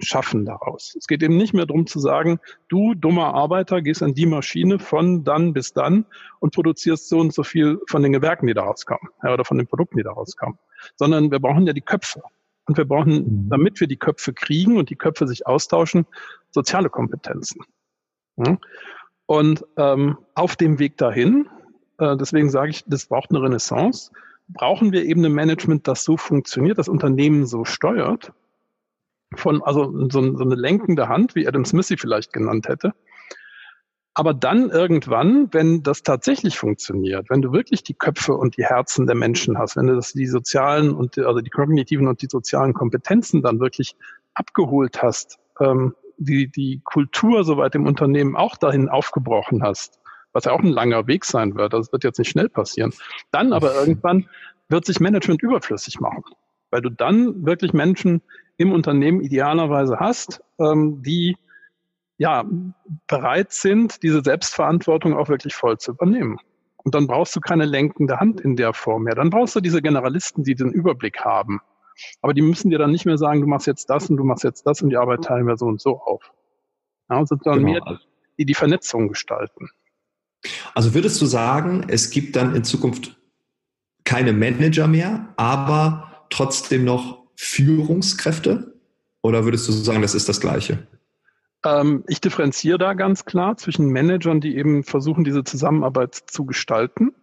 Neuschaffen 0.00 0.44
daraus. 0.44 0.94
Es 0.98 1.06
geht 1.06 1.22
eben 1.22 1.36
nicht 1.36 1.54
mehr 1.54 1.66
darum 1.66 1.86
zu 1.86 1.98
sagen, 2.00 2.40
du 2.68 2.94
dummer 2.94 3.34
Arbeiter 3.34 3.82
gehst 3.82 4.02
an 4.02 4.14
die 4.14 4.26
Maschine 4.26 4.78
von 4.78 5.24
dann 5.24 5.52
bis 5.52 5.72
dann 5.72 6.06
und 6.40 6.54
produzierst 6.54 7.08
so 7.08 7.18
und 7.18 7.32
so 7.32 7.42
viel 7.42 7.80
von 7.88 8.02
den 8.02 8.12
Gewerken, 8.12 8.46
die 8.46 8.54
daraus 8.54 8.86
kommen, 8.86 9.08
ja, 9.22 9.32
oder 9.32 9.44
von 9.44 9.58
den 9.58 9.66
Produkten, 9.66 9.96
die 9.96 10.04
daraus 10.04 10.36
kommen 10.36 10.58
sondern 10.96 11.30
wir 11.30 11.40
brauchen 11.40 11.66
ja 11.66 11.72
die 11.72 11.80
Köpfe. 11.80 12.22
Und 12.66 12.78
wir 12.78 12.86
brauchen, 12.86 13.12
mhm. 13.12 13.48
damit 13.50 13.80
wir 13.80 13.86
die 13.86 13.96
Köpfe 13.96 14.32
kriegen 14.32 14.78
und 14.78 14.88
die 14.88 14.96
Köpfe 14.96 15.26
sich 15.26 15.46
austauschen, 15.46 16.06
soziale 16.50 16.88
Kompetenzen. 16.88 17.60
Und 19.26 19.64
ähm, 19.76 20.18
auf 20.34 20.56
dem 20.56 20.78
Weg 20.78 20.96
dahin, 20.96 21.48
äh, 21.98 22.16
deswegen 22.16 22.50
sage 22.50 22.70
ich, 22.70 22.84
das 22.86 23.06
braucht 23.06 23.30
eine 23.30 23.42
Renaissance, 23.42 24.12
brauchen 24.48 24.92
wir 24.92 25.04
eben 25.04 25.24
ein 25.24 25.32
Management, 25.32 25.86
das 25.88 26.04
so 26.04 26.16
funktioniert, 26.16 26.78
das 26.78 26.88
Unternehmen 26.88 27.46
so 27.46 27.64
steuert, 27.64 28.32
von, 29.36 29.62
also 29.62 29.92
so, 30.10 30.36
so 30.36 30.44
eine 30.44 30.54
lenkende 30.54 31.08
Hand, 31.08 31.34
wie 31.34 31.46
Adam 31.46 31.64
Smith 31.64 31.88
sie 31.88 31.96
vielleicht 31.96 32.32
genannt 32.32 32.68
hätte, 32.68 32.94
aber 34.14 34.32
dann 34.32 34.70
irgendwann, 34.70 35.52
wenn 35.52 35.82
das 35.82 36.04
tatsächlich 36.04 36.56
funktioniert, 36.56 37.28
wenn 37.30 37.42
du 37.42 37.52
wirklich 37.52 37.82
die 37.82 37.94
Köpfe 37.94 38.34
und 38.34 38.56
die 38.56 38.64
Herzen 38.64 39.06
der 39.06 39.16
Menschen 39.16 39.58
hast, 39.58 39.76
wenn 39.76 39.88
du 39.88 39.96
das, 39.96 40.12
die 40.12 40.26
sozialen 40.26 40.94
und 40.94 41.16
die, 41.16 41.22
also 41.22 41.40
die 41.40 41.50
kognitiven 41.50 42.06
und 42.06 42.22
die 42.22 42.28
sozialen 42.30 42.74
Kompetenzen 42.74 43.42
dann 43.42 43.58
wirklich 43.58 43.96
abgeholt 44.34 45.02
hast, 45.02 45.40
ähm, 45.58 45.94
die, 46.16 46.48
die 46.48 46.80
Kultur 46.84 47.42
soweit 47.42 47.74
im 47.74 47.86
Unternehmen 47.86 48.36
auch 48.36 48.56
dahin 48.56 48.88
aufgebrochen 48.88 49.64
hast, 49.64 49.98
was 50.32 50.44
ja 50.44 50.52
auch 50.52 50.60
ein 50.60 50.68
langer 50.68 51.08
Weg 51.08 51.24
sein 51.24 51.56
wird, 51.56 51.72
das 51.72 51.90
wird 51.90 52.04
jetzt 52.04 52.18
nicht 52.18 52.30
schnell 52.30 52.48
passieren, 52.48 52.92
dann 53.32 53.52
aber 53.52 53.74
irgendwann 53.74 54.28
wird 54.68 54.84
sich 54.86 55.00
Management 55.00 55.42
überflüssig 55.42 55.98
machen, 55.98 56.22
weil 56.70 56.82
du 56.82 56.90
dann 56.90 57.44
wirklich 57.44 57.72
Menschen 57.72 58.22
im 58.56 58.72
Unternehmen 58.72 59.20
idealerweise 59.20 59.98
hast, 59.98 60.42
ähm, 60.58 61.02
die 61.02 61.36
ja, 62.16 62.44
bereit 63.06 63.52
sind, 63.52 64.02
diese 64.02 64.22
Selbstverantwortung 64.22 65.14
auch 65.14 65.28
wirklich 65.28 65.54
voll 65.54 65.78
zu 65.78 65.92
übernehmen. 65.92 66.38
Und 66.76 66.94
dann 66.94 67.06
brauchst 67.06 67.34
du 67.34 67.40
keine 67.40 67.64
lenkende 67.64 68.20
Hand 68.20 68.40
in 68.40 68.56
der 68.56 68.72
Form 68.72 69.04
mehr. 69.04 69.14
Dann 69.14 69.30
brauchst 69.30 69.56
du 69.56 69.60
diese 69.60 69.82
Generalisten, 69.82 70.44
die 70.44 70.54
den 70.54 70.70
Überblick 70.70 71.20
haben. 71.20 71.60
Aber 72.20 72.34
die 72.34 72.42
müssen 72.42 72.70
dir 72.70 72.78
dann 72.78 72.90
nicht 72.90 73.06
mehr 73.06 73.18
sagen, 73.18 73.40
du 73.40 73.46
machst 73.46 73.66
jetzt 73.66 73.88
das 73.88 74.10
und 74.10 74.16
du 74.16 74.24
machst 74.24 74.44
jetzt 74.44 74.66
das 74.66 74.82
und 74.82 74.90
die 74.90 74.96
Arbeit 74.96 75.24
teilen 75.24 75.46
wir 75.46 75.56
so 75.56 75.66
und 75.66 75.80
so 75.80 76.00
auf. 76.00 76.30
Ja, 77.08 77.24
sozusagen 77.24 77.64
genau. 77.64 77.84
mehr, 77.84 78.00
die 78.38 78.44
die 78.44 78.54
Vernetzung 78.54 79.08
gestalten. 79.08 79.70
Also 80.74 80.94
würdest 80.94 81.20
du 81.22 81.26
sagen, 81.26 81.86
es 81.88 82.10
gibt 82.10 82.36
dann 82.36 82.54
in 82.54 82.64
Zukunft 82.64 83.18
keine 84.04 84.32
Manager 84.32 84.86
mehr, 84.86 85.32
aber 85.36 86.26
trotzdem 86.30 86.84
noch 86.84 87.23
Führungskräfte? 87.36 88.74
Oder 89.22 89.44
würdest 89.44 89.66
du 89.68 89.72
sagen, 89.72 90.02
das 90.02 90.14
ist 90.14 90.28
das 90.28 90.40
Gleiche? 90.40 90.86
Ähm, 91.64 92.04
ich 92.08 92.20
differenziere 92.20 92.78
da 92.78 92.92
ganz 92.92 93.24
klar 93.24 93.56
zwischen 93.56 93.88
Managern, 93.88 94.40
die 94.40 94.56
eben 94.56 94.84
versuchen, 94.84 95.24
diese 95.24 95.44
Zusammenarbeit 95.44 96.14
zu 96.14 96.44
gestalten, 96.44 97.13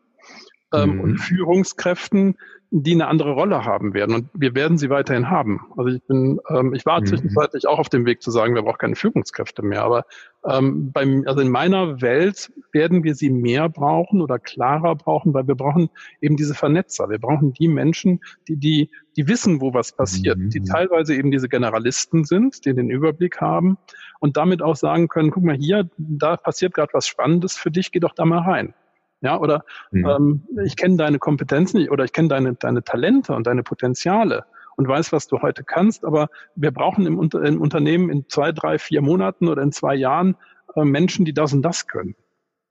ähm, 0.73 0.95
mhm. 0.95 0.99
und 1.01 1.17
Führungskräften, 1.17 2.37
die 2.73 2.93
eine 2.93 3.07
andere 3.07 3.33
Rolle 3.33 3.65
haben 3.65 3.93
werden. 3.93 4.15
Und 4.15 4.29
wir 4.33 4.55
werden 4.55 4.77
sie 4.77 4.89
weiterhin 4.89 5.29
haben. 5.29 5.59
Also 5.75 5.89
ich 5.89 6.01
bin, 6.03 6.39
ähm, 6.47 6.73
ich 6.73 6.85
war 6.85 7.01
mhm. 7.01 7.05
zwischenzeitlich 7.05 7.67
auch 7.67 7.79
auf 7.79 7.89
dem 7.89 8.05
Weg 8.05 8.21
zu 8.21 8.31
sagen, 8.31 8.55
wir 8.55 8.61
brauchen 8.61 8.77
keine 8.77 8.95
Führungskräfte 8.95 9.61
mehr. 9.61 9.83
Aber 9.83 10.05
ähm, 10.49 10.93
beim, 10.93 11.23
also 11.25 11.41
in 11.41 11.49
meiner 11.49 12.01
Welt 12.01 12.49
werden 12.71 13.03
wir 13.03 13.13
sie 13.13 13.29
mehr 13.29 13.67
brauchen 13.67 14.21
oder 14.21 14.39
klarer 14.39 14.95
brauchen, 14.95 15.33
weil 15.33 15.47
wir 15.47 15.55
brauchen 15.55 15.89
eben 16.21 16.37
diese 16.37 16.53
Vernetzer. 16.53 17.09
Wir 17.09 17.19
brauchen 17.19 17.51
die 17.51 17.67
Menschen, 17.67 18.21
die, 18.47 18.55
die, 18.55 18.89
die 19.17 19.27
wissen, 19.27 19.59
wo 19.59 19.73
was 19.73 19.91
passiert, 19.91 20.37
mhm. 20.37 20.49
die 20.49 20.63
teilweise 20.63 21.13
eben 21.13 21.29
diese 21.29 21.49
Generalisten 21.49 22.23
sind, 22.23 22.65
die 22.65 22.73
den 22.73 22.89
Überblick 22.89 23.41
haben 23.41 23.77
und 24.21 24.37
damit 24.37 24.61
auch 24.61 24.77
sagen 24.77 25.09
können, 25.09 25.31
guck 25.31 25.43
mal 25.43 25.57
hier, 25.57 25.89
da 25.97 26.37
passiert 26.37 26.73
gerade 26.73 26.93
was 26.93 27.05
Spannendes 27.05 27.57
für 27.57 27.69
dich, 27.69 27.91
geh 27.91 27.99
doch 27.99 28.13
da 28.13 28.23
mal 28.23 28.39
rein. 28.39 28.73
Ja, 29.21 29.39
oder 29.39 29.63
mhm. 29.91 30.05
ähm, 30.05 30.47
ich 30.65 30.75
kenne 30.75 30.97
deine 30.97 31.19
Kompetenzen 31.19 31.87
oder 31.89 32.03
ich 32.03 32.11
kenne 32.11 32.27
deine, 32.27 32.55
deine 32.55 32.83
Talente 32.83 33.33
und 33.33 33.45
deine 33.45 33.63
Potenziale 33.63 34.45
und 34.75 34.87
weiß, 34.87 35.11
was 35.11 35.27
du 35.27 35.41
heute 35.41 35.63
kannst, 35.63 36.03
aber 36.03 36.29
wir 36.55 36.71
brauchen 36.71 37.05
im, 37.05 37.19
Unter 37.19 37.43
im 37.43 37.61
Unternehmen 37.61 38.09
in 38.09 38.27
zwei, 38.29 38.51
drei, 38.51 38.79
vier 38.79 39.01
Monaten 39.01 39.47
oder 39.47 39.61
in 39.61 39.71
zwei 39.71 39.93
Jahren 39.95 40.35
äh, 40.75 40.83
Menschen, 40.83 41.23
die 41.23 41.33
das 41.33 41.53
und 41.53 41.61
das 41.61 41.87
können. 41.87 42.15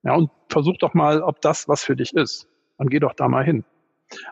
Ja, 0.02 0.14
und 0.14 0.30
versuch 0.48 0.76
doch 0.78 0.94
mal, 0.94 1.22
ob 1.22 1.40
das 1.40 1.68
was 1.68 1.84
für 1.84 1.94
dich 1.94 2.14
ist. 2.14 2.48
Dann 2.78 2.88
geh 2.88 2.98
doch 2.98 3.14
da 3.14 3.28
mal 3.28 3.44
hin. 3.44 3.64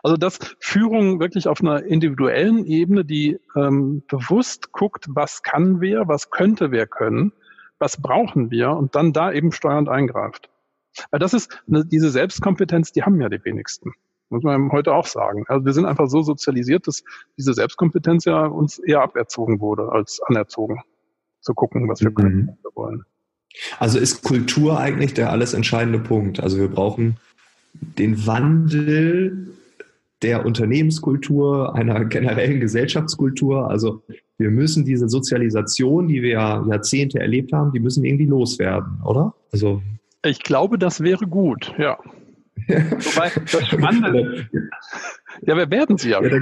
Also 0.03 0.17
dass 0.17 0.39
Führung 0.59 1.21
wirklich 1.21 1.47
auf 1.47 1.61
einer 1.61 1.83
individuellen 1.83 2.65
Ebene, 2.65 3.05
die 3.05 3.39
ähm, 3.55 4.03
bewusst 4.09 4.73
guckt, 4.73 5.05
was 5.09 5.41
kann 5.41 5.79
wer, 5.79 6.07
was 6.07 6.31
könnte 6.31 6.71
wer 6.71 6.85
können, 6.85 7.31
was 7.77 8.01
brauchen 8.01 8.51
wir 8.51 8.71
und 8.71 8.95
dann 8.95 9.13
da 9.13 9.31
eben 9.31 9.53
steuernd 9.53 9.87
eingreift. 9.87 10.49
Weil 11.11 11.19
das 11.19 11.33
ist 11.33 11.61
diese 11.67 12.09
Selbstkompetenz, 12.09 12.91
die 12.91 13.03
haben 13.03 13.19
ja 13.21 13.29
die 13.29 13.43
wenigsten. 13.43 13.93
Muss 14.29 14.43
man 14.43 14.71
heute 14.71 14.93
auch 14.93 15.07
sagen. 15.07 15.45
Also 15.47 15.65
wir 15.65 15.73
sind 15.73 15.85
einfach 15.85 16.07
so 16.07 16.21
sozialisiert, 16.21 16.87
dass 16.87 17.03
diese 17.37 17.53
Selbstkompetenz 17.53 18.25
ja 18.25 18.45
uns 18.45 18.77
eher 18.77 19.01
aberzogen 19.01 19.59
wurde 19.59 19.91
als 19.91 20.21
anerzogen. 20.27 20.81
Zu 21.41 21.53
gucken, 21.53 21.87
was 21.87 22.01
wir 22.01 22.09
mhm. 22.09 22.15
können, 22.15 22.47
was 22.47 22.63
wir 22.63 22.75
wollen. 22.75 23.05
Also 23.79 23.97
ist 23.97 24.23
Kultur 24.23 24.79
eigentlich 24.79 25.13
der 25.13 25.31
alles 25.31 25.53
entscheidende 25.53 25.99
Punkt. 25.99 26.39
Also 26.41 26.57
wir 26.57 26.67
brauchen 26.67 27.17
den 27.73 28.27
Wandel 28.27 29.55
der 30.21 30.45
Unternehmenskultur, 30.45 31.75
einer 31.75 32.05
generellen 32.05 32.59
Gesellschaftskultur. 32.59 33.69
Also 33.69 34.03
wir 34.37 34.51
müssen 34.51 34.85
diese 34.85 35.09
Sozialisation, 35.09 36.07
die 36.07 36.21
wir 36.21 36.65
Jahrzehnte 36.69 37.19
erlebt 37.19 37.51
haben, 37.53 37.71
die 37.71 37.79
müssen 37.79 38.03
irgendwie 38.03 38.25
loswerden, 38.25 39.01
oder? 39.03 39.33
Also 39.51 39.81
ich 40.23 40.39
glaube, 40.39 40.77
das 40.77 41.01
wäre 41.01 41.25
gut, 41.25 41.73
ja. 41.77 41.97
Wobei, 42.67 43.31
das 43.51 43.67
Spannende, 43.67 44.47
ja, 45.41 45.55
wir 45.55 45.69
werden 45.69 45.97
sie 45.97 46.09
ja. 46.09 46.21
Ja, 46.21 46.39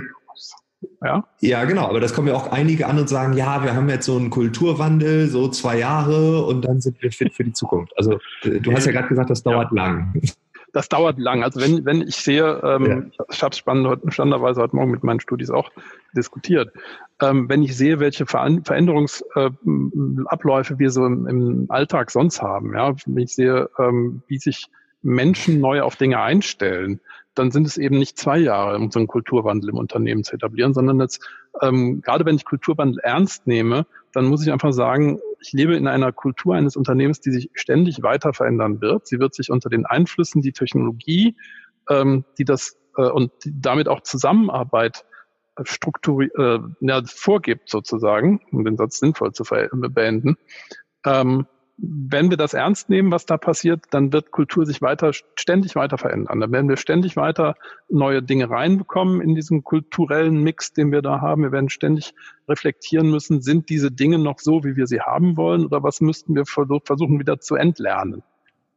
ja. 1.03 1.23
ja, 1.41 1.65
genau, 1.65 1.87
aber 1.87 1.99
das 1.99 2.13
kommen 2.13 2.27
ja 2.27 2.33
auch 2.33 2.51
einige 2.51 2.87
an 2.87 2.99
und 2.99 3.09
sagen, 3.09 3.33
ja, 3.33 3.63
wir 3.63 3.75
haben 3.75 3.89
jetzt 3.89 4.05
so 4.05 4.17
einen 4.17 4.29
Kulturwandel, 4.29 5.27
so 5.27 5.47
zwei 5.47 5.79
Jahre 5.79 6.45
und 6.45 6.65
dann 6.65 6.81
sind 6.81 7.01
wir 7.01 7.11
fit 7.11 7.33
für 7.33 7.43
die 7.43 7.53
Zukunft. 7.53 7.93
Also 7.97 8.19
du 8.43 8.71
hast 8.73 8.85
ja 8.85 8.91
gerade 8.91 9.07
gesagt, 9.07 9.29
das 9.29 9.43
dauert 9.43 9.71
ja. 9.71 9.85
lang. 9.85 10.21
Das 10.73 10.89
dauert 10.89 11.17
lang. 11.17 11.43
Also 11.43 11.61
wenn, 11.61 11.85
wenn 11.85 12.01
ich 12.01 12.17
sehe, 12.17 12.61
ähm, 12.63 12.85
ja. 12.85 13.01
ich 13.31 13.41
habe 13.41 13.51
es 13.51 13.57
spannenderweise 13.57 14.61
heute 14.61 14.75
Morgen 14.75 14.91
mit 14.91 15.03
meinen 15.03 15.19
Studis 15.19 15.49
auch 15.49 15.71
diskutiert, 16.15 16.71
ähm, 17.21 17.49
wenn 17.49 17.63
ich 17.63 17.75
sehe, 17.75 17.99
welche 17.99 18.25
Veränderungsabläufe 18.25 20.73
äh, 20.73 20.79
wir 20.79 20.91
so 20.91 21.05
im, 21.05 21.27
im, 21.27 21.65
Alltag 21.69 22.11
sonst 22.11 22.41
haben, 22.41 22.73
ja, 22.73 22.93
wenn 23.05 23.23
ich 23.23 23.33
sehe, 23.33 23.69
ähm, 23.79 24.21
wie 24.27 24.37
sich 24.37 24.67
Menschen 25.01 25.59
neu 25.59 25.81
auf 25.81 25.95
Dinge 25.95 26.19
einstellen, 26.19 26.99
dann 27.33 27.51
sind 27.51 27.67
es 27.67 27.77
eben 27.77 27.97
nicht 27.97 28.17
zwei 28.17 28.39
Jahre, 28.39 28.77
um 28.77 28.91
so 28.91 28.99
einen 28.99 29.07
Kulturwandel 29.07 29.69
im 29.69 29.77
Unternehmen 29.77 30.23
zu 30.23 30.35
etablieren, 30.35 30.73
sondern 30.73 30.99
jetzt, 30.99 31.27
ähm, 31.61 32.01
gerade 32.01 32.25
wenn 32.25 32.35
ich 32.35 32.45
Kulturwandel 32.45 32.99
ernst 32.99 33.47
nehme, 33.47 33.85
dann 34.13 34.25
muss 34.25 34.45
ich 34.45 34.51
einfach 34.51 34.73
sagen, 34.73 35.19
ich 35.39 35.53
lebe 35.53 35.75
in 35.75 35.87
einer 35.87 36.11
Kultur 36.11 36.55
eines 36.55 36.75
Unternehmens, 36.75 37.19
die 37.19 37.31
sich 37.31 37.49
ständig 37.53 38.01
weiter 38.01 38.33
verändern 38.33 38.81
wird. 38.81 39.07
Sie 39.07 39.19
wird 39.19 39.33
sich 39.33 39.51
unter 39.51 39.69
den 39.69 39.85
Einflüssen, 39.85 40.41
die 40.41 40.51
Technologie, 40.51 41.35
ähm, 41.89 42.25
die 42.37 42.45
das 42.45 42.77
äh, 42.97 43.03
und 43.03 43.31
damit 43.45 43.87
auch 43.87 44.01
Zusammenarbeit 44.01 45.05
strukturi 45.63 46.29
äh, 46.37 46.59
ja, 46.81 47.01
vorgibt 47.05 47.69
sozusagen, 47.69 48.41
um 48.51 48.63
den 48.63 48.77
Satz 48.77 48.99
sinnvoll 48.99 49.33
zu 49.33 49.43
beenden, 49.43 50.37
ähm, 51.05 51.47
wenn 51.77 52.31
wir 52.31 52.37
das 52.37 52.55
ernst 52.55 52.89
nehmen, 52.89 53.11
was 53.11 53.27
da 53.27 53.37
passiert, 53.37 53.85
dann 53.91 54.11
wird 54.11 54.31
Kultur 54.31 54.65
sich 54.65 54.81
weiter, 54.81 55.11
ständig 55.13 55.75
weiter 55.75 55.99
verändern. 55.99 56.39
Dann 56.39 56.51
werden 56.51 56.69
wir 56.69 56.77
ständig 56.77 57.15
weiter 57.15 57.55
neue 57.87 58.23
Dinge 58.23 58.49
reinbekommen 58.49 59.21
in 59.21 59.35
diesen 59.35 59.63
kulturellen 59.63 60.41
Mix, 60.41 60.73
den 60.73 60.91
wir 60.91 61.03
da 61.03 61.21
haben. 61.21 61.43
Wir 61.43 61.51
werden 61.51 61.69
ständig 61.69 62.15
reflektieren 62.49 63.11
müssen, 63.11 63.41
sind 63.41 63.69
diese 63.69 63.91
Dinge 63.91 64.17
noch 64.17 64.39
so, 64.39 64.63
wie 64.63 64.75
wir 64.75 64.87
sie 64.87 65.01
haben 65.01 65.37
wollen, 65.37 65.65
oder 65.65 65.83
was 65.83 66.01
müssten 66.01 66.35
wir 66.35 66.45
versuchen 66.45 67.19
wieder 67.19 67.39
zu 67.39 67.55
entlernen? 67.55 68.23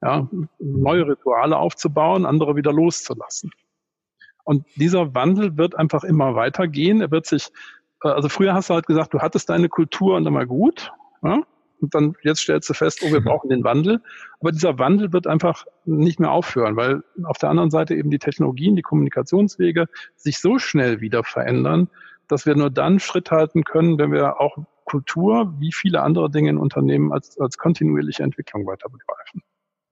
Ja, 0.02 0.28
neue 0.58 1.06
Rituale 1.06 1.56
aufzubauen, 1.56 2.26
andere 2.26 2.56
wieder 2.56 2.72
loszulassen. 2.72 3.50
Und 4.44 4.66
dieser 4.76 5.14
Wandel 5.14 5.56
wird 5.56 5.76
einfach 5.76 6.04
immer 6.04 6.34
weitergehen. 6.34 7.00
Er 7.00 7.10
wird 7.10 7.26
sich, 7.26 7.50
äh, 8.02 8.08
also 8.08 8.28
früher 8.28 8.54
hast 8.54 8.70
du 8.70 8.74
halt 8.74 8.86
gesagt, 8.86 9.14
du 9.14 9.20
hattest 9.20 9.48
deine 9.50 9.68
Kultur 9.68 10.16
und 10.16 10.24
dann 10.24 10.32
mal 10.32 10.46
gut. 10.46 10.92
Ja? 11.22 11.42
Und 11.80 11.94
dann 11.94 12.14
jetzt 12.22 12.40
stellst 12.40 12.68
du 12.68 12.74
fest, 12.74 13.00
oh, 13.02 13.12
wir 13.12 13.20
brauchen 13.20 13.48
den 13.48 13.64
Wandel. 13.64 14.00
Aber 14.40 14.52
dieser 14.52 14.78
Wandel 14.78 15.12
wird 15.12 15.26
einfach 15.26 15.64
nicht 15.84 16.20
mehr 16.20 16.30
aufhören, 16.30 16.76
weil 16.76 17.02
auf 17.24 17.38
der 17.38 17.50
anderen 17.50 17.70
Seite 17.70 17.94
eben 17.94 18.10
die 18.10 18.18
Technologien, 18.18 18.76
die 18.76 18.82
Kommunikationswege 18.82 19.86
sich 20.16 20.38
so 20.38 20.58
schnell 20.58 21.00
wieder 21.00 21.24
verändern, 21.24 21.88
dass 22.28 22.46
wir 22.46 22.54
nur 22.54 22.70
dann 22.70 23.00
Schritt 23.00 23.30
halten 23.30 23.64
können, 23.64 23.98
wenn 23.98 24.12
wir 24.12 24.40
auch 24.40 24.56
Kultur 24.84 25.54
wie 25.58 25.72
viele 25.72 26.02
andere 26.02 26.30
Dinge 26.30 26.50
in 26.50 26.58
Unternehmen 26.58 27.12
als, 27.12 27.38
als 27.38 27.58
kontinuierliche 27.58 28.22
Entwicklung 28.22 28.66
weiter 28.66 28.88
begreifen. 28.88 29.42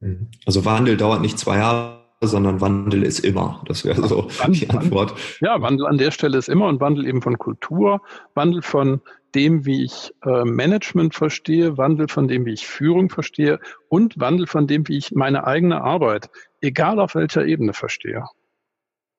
Mhm. 0.01 0.29
Also 0.45 0.65
Wandel 0.65 0.97
dauert 0.97 1.21
nicht 1.21 1.39
zwei 1.39 1.59
Jahre, 1.59 1.98
sondern 2.21 2.61
Wandel 2.61 3.05
ist 3.05 3.21
immer. 3.21 3.63
Das 3.67 3.85
wäre 3.85 4.07
so 4.07 4.29
Wandel, 4.39 4.61
die 4.61 4.71
Antwort. 4.71 5.15
Ja, 5.41 5.61
Wandel 5.63 5.87
an 5.87 5.99
der 5.99 6.11
Stelle 6.11 6.39
ist 6.39 6.49
immer 6.49 6.67
und 6.67 6.81
Wandel 6.81 7.07
eben 7.07 7.23
von 7.23 7.39
Kultur, 7.39 8.01
Wandel 8.35 8.63
von 8.63 9.01
dem, 9.35 9.67
wie 9.67 9.85
ich 9.85 10.13
äh, 10.25 10.45
Management 10.45 11.15
verstehe, 11.15 11.77
Wandel 11.77 12.09
von 12.09 12.29
dem, 12.29 12.45
wie 12.47 12.55
ich 12.55 12.67
Führung 12.67 13.11
verstehe 13.11 13.61
und 13.89 14.19
Wandel 14.19 14.47
von 14.47 14.67
dem, 14.67 14.89
wie 14.89 14.99
ich 14.99 15.13
meine 15.13 15.47
eigene 15.47 15.83
Arbeit, 15.83 16.31
egal 16.61 16.99
auf 16.99 17.15
welcher 17.15 17.45
Ebene 17.45 17.73
verstehe. 17.73 18.25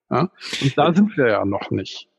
Ja? 0.10 0.29
Und 0.62 0.77
da 0.77 0.94
sind 0.94 1.15
wir 1.15 1.27
ja 1.29 1.46
noch 1.46 1.72
nicht. 1.72 2.10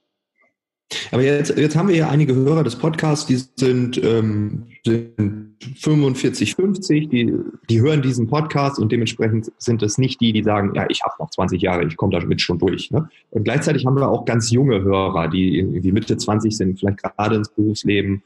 Aber 1.13 1.23
jetzt, 1.23 1.57
jetzt 1.57 1.77
haben 1.77 1.89
wir 1.89 1.97
ja 1.97 2.09
einige 2.09 2.35
Hörer 2.35 2.65
des 2.65 2.77
Podcasts, 2.77 3.27
die 3.27 3.41
sind, 3.57 4.03
ähm, 4.03 4.67
sind 4.85 5.57
45, 5.77 6.55
50, 6.55 7.09
die, 7.09 7.35
die 7.69 7.81
hören 7.81 8.03
diesen 8.03 8.27
Podcast 8.27 8.79
und 8.79 8.91
dementsprechend 8.91 9.53
sind 9.59 9.83
es 9.83 9.99
nicht 9.99 10.21
die, 10.21 10.33
die 10.33 10.43
sagen, 10.43 10.73
ja, 10.75 10.87
ich 10.89 11.03
habe 11.03 11.15
noch 11.19 11.31
20 11.31 11.61
Jahre, 11.61 11.85
ich 11.85 11.97
komme 11.97 12.19
damit 12.19 12.41
schon 12.41 12.59
durch. 12.59 12.91
Ne? 12.91 13.09
Und 13.31 13.45
gleichzeitig 13.45 13.87
haben 13.87 13.97
wir 13.97 14.09
auch 14.09 14.25
ganz 14.25 14.51
junge 14.51 14.83
Hörer, 14.83 15.29
die 15.29 15.59
irgendwie 15.59 15.93
Mitte 15.93 16.17
20 16.17 16.57
sind, 16.57 16.81
vielleicht 16.81 17.03
gerade 17.03 17.37
ins 17.37 17.51
Berufsleben 17.51 18.23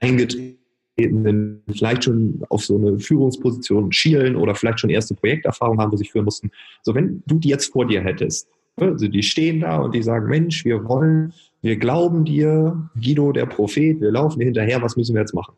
eingetreten 0.00 0.56
sind, 0.96 1.62
vielleicht 1.70 2.04
schon 2.04 2.42
auf 2.48 2.64
so 2.64 2.76
eine 2.76 2.98
Führungsposition 2.98 3.92
schielen 3.92 4.36
oder 4.36 4.54
vielleicht 4.54 4.80
schon 4.80 4.90
erste 4.90 5.14
Projekterfahrung 5.14 5.78
haben, 5.78 5.92
wo 5.92 5.96
sie 5.96 6.06
führen 6.06 6.24
mussten. 6.24 6.50
So, 6.82 6.94
wenn 6.94 7.22
du 7.26 7.38
die 7.38 7.48
jetzt 7.48 7.72
vor 7.72 7.86
dir 7.86 8.00
hättest, 8.00 8.48
also 8.76 9.08
die 9.08 9.22
stehen 9.22 9.60
da 9.60 9.78
und 9.78 9.94
die 9.94 10.02
sagen, 10.02 10.28
Mensch, 10.28 10.64
wir 10.64 10.84
wollen, 10.84 11.32
wir 11.66 11.76
glauben 11.76 12.24
dir, 12.24 12.88
Guido, 12.94 13.32
der 13.32 13.46
Prophet, 13.46 14.00
wir 14.00 14.12
laufen 14.12 14.38
dir 14.38 14.44
hinterher, 14.44 14.80
was 14.82 14.96
müssen 14.96 15.14
wir 15.14 15.22
jetzt 15.22 15.34
machen? 15.34 15.56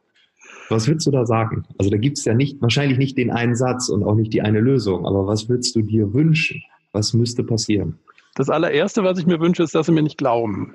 Was 0.71 0.89
würdest 0.89 1.07
du 1.07 1.11
da 1.11 1.27
sagen? 1.27 1.67
Also 1.77 1.91
da 1.91 1.99
gibt 1.99 2.17
es 2.17 2.25
ja 2.25 2.33
nicht, 2.33 2.63
wahrscheinlich 2.63 2.97
nicht 2.97 3.19
den 3.19 3.31
einen 3.31 3.55
Satz 3.55 3.91
und 3.91 4.03
auch 4.05 4.15
nicht 4.15 4.33
die 4.33 4.41
eine 4.41 4.61
Lösung, 4.61 5.07
aber 5.07 5.27
was 5.27 5.51
würdest 5.51 5.77
du 5.77 5.83
dir 5.83 6.15
wünschen? 6.15 6.63
Was 6.93 7.13
müsste 7.13 7.45
passieren? 7.45 7.99
Das 8.37 8.49
allererste, 8.49 9.05
was 9.05 9.19
ich 9.19 9.27
mir 9.27 9.39
wünsche, 9.39 9.63
ist, 9.63 9.75
dass 9.75 9.85
sie 9.85 9.93
mir 9.93 10.03
nicht 10.03 10.17
glauben, 10.17 10.75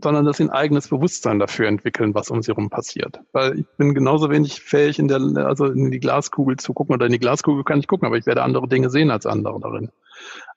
sondern 0.00 0.24
dass 0.24 0.36
sie 0.36 0.44
ein 0.44 0.50
eigenes 0.50 0.86
Bewusstsein 0.86 1.40
dafür 1.40 1.66
entwickeln, 1.66 2.14
was 2.14 2.30
um 2.30 2.40
sie 2.40 2.52
herum 2.52 2.70
passiert. 2.70 3.18
Weil 3.32 3.58
ich 3.58 3.66
bin 3.76 3.94
genauso 3.94 4.30
wenig 4.30 4.60
fähig, 4.60 5.00
in 5.00 5.08
der, 5.08 5.20
also 5.46 5.66
in 5.66 5.90
die 5.90 5.98
Glaskugel 5.98 6.58
zu 6.58 6.72
gucken, 6.74 6.94
oder 6.94 7.06
in 7.06 7.12
die 7.12 7.18
Glaskugel 7.18 7.64
kann 7.64 7.80
ich 7.80 7.88
gucken, 7.88 8.06
aber 8.06 8.18
ich 8.18 8.26
werde 8.26 8.44
andere 8.44 8.68
Dinge 8.68 8.88
sehen 8.88 9.10
als 9.10 9.26
andere 9.26 9.58
darin. 9.58 9.90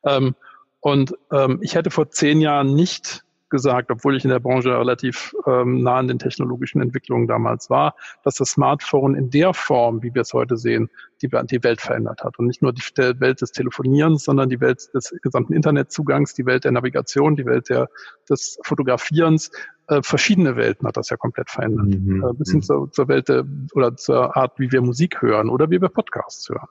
Ähm, 0.06 0.36
und 0.82 1.16
ähm, 1.32 1.58
ich 1.62 1.74
hätte 1.74 1.90
vor 1.90 2.12
zehn 2.12 2.42
Jahren 2.42 2.76
nicht 2.76 3.24
gesagt, 3.52 3.92
obwohl 3.92 4.18
ich 4.18 4.24
in 4.24 4.32
der 4.32 4.40
Branche 4.40 4.78
relativ 4.78 5.36
ähm, 5.46 5.84
nah 5.84 5.98
an 5.98 6.08
den 6.08 6.18
technologischen 6.18 6.82
Entwicklungen 6.82 7.28
damals 7.28 7.70
war, 7.70 7.96
dass 8.24 8.36
das 8.36 8.50
Smartphone 8.50 9.14
in 9.14 9.30
der 9.30 9.54
Form, 9.54 10.02
wie 10.02 10.14
wir 10.16 10.24
es 10.24 10.34
heute 10.34 10.58
sehen, 10.58 10.90
die, 11.22 11.28
die 11.28 11.64
Welt 11.64 11.82
verändert 11.82 12.24
hat. 12.24 12.40
Und 12.40 12.48
nicht 12.48 12.64
nur 12.64 12.74
die 12.74 12.82
Welt 12.98 13.42
des 13.42 13.52
Telefonierens, 13.52 14.24
sondern 14.24 14.50
die 14.50 14.60
Welt 14.60 14.90
des 14.94 15.14
gesamten 15.22 15.54
Internetzugangs, 15.54 16.34
die 16.34 16.48
Welt 16.48 16.64
der 16.64 16.72
Navigation, 16.72 17.36
die 17.36 17.46
Welt 17.46 17.70
der, 17.70 17.90
des 18.28 18.58
Fotografierens. 18.64 19.52
Äh, 19.88 20.02
verschiedene 20.02 20.56
Welten 20.56 20.88
hat 20.88 20.98
das 20.98 21.10
ja 21.10 21.18
komplett 21.18 21.50
verändert. 21.50 21.88
Mhm. 21.88 22.24
Äh, 22.24 22.34
bis 22.34 22.52
hin 22.52 22.62
zur, 22.62 22.92
zur 22.92 23.08
Welt 23.08 23.30
der, 23.30 23.46
oder 23.74 23.96
zur 23.96 24.36
Art, 24.36 24.58
wie 24.58 24.72
wir 24.72 24.82
Musik 24.82 25.22
hören 25.22 25.50
oder 25.50 25.70
wie 25.70 25.82
wir 25.82 25.90
Podcasts 25.90 26.50
hören, 26.50 26.70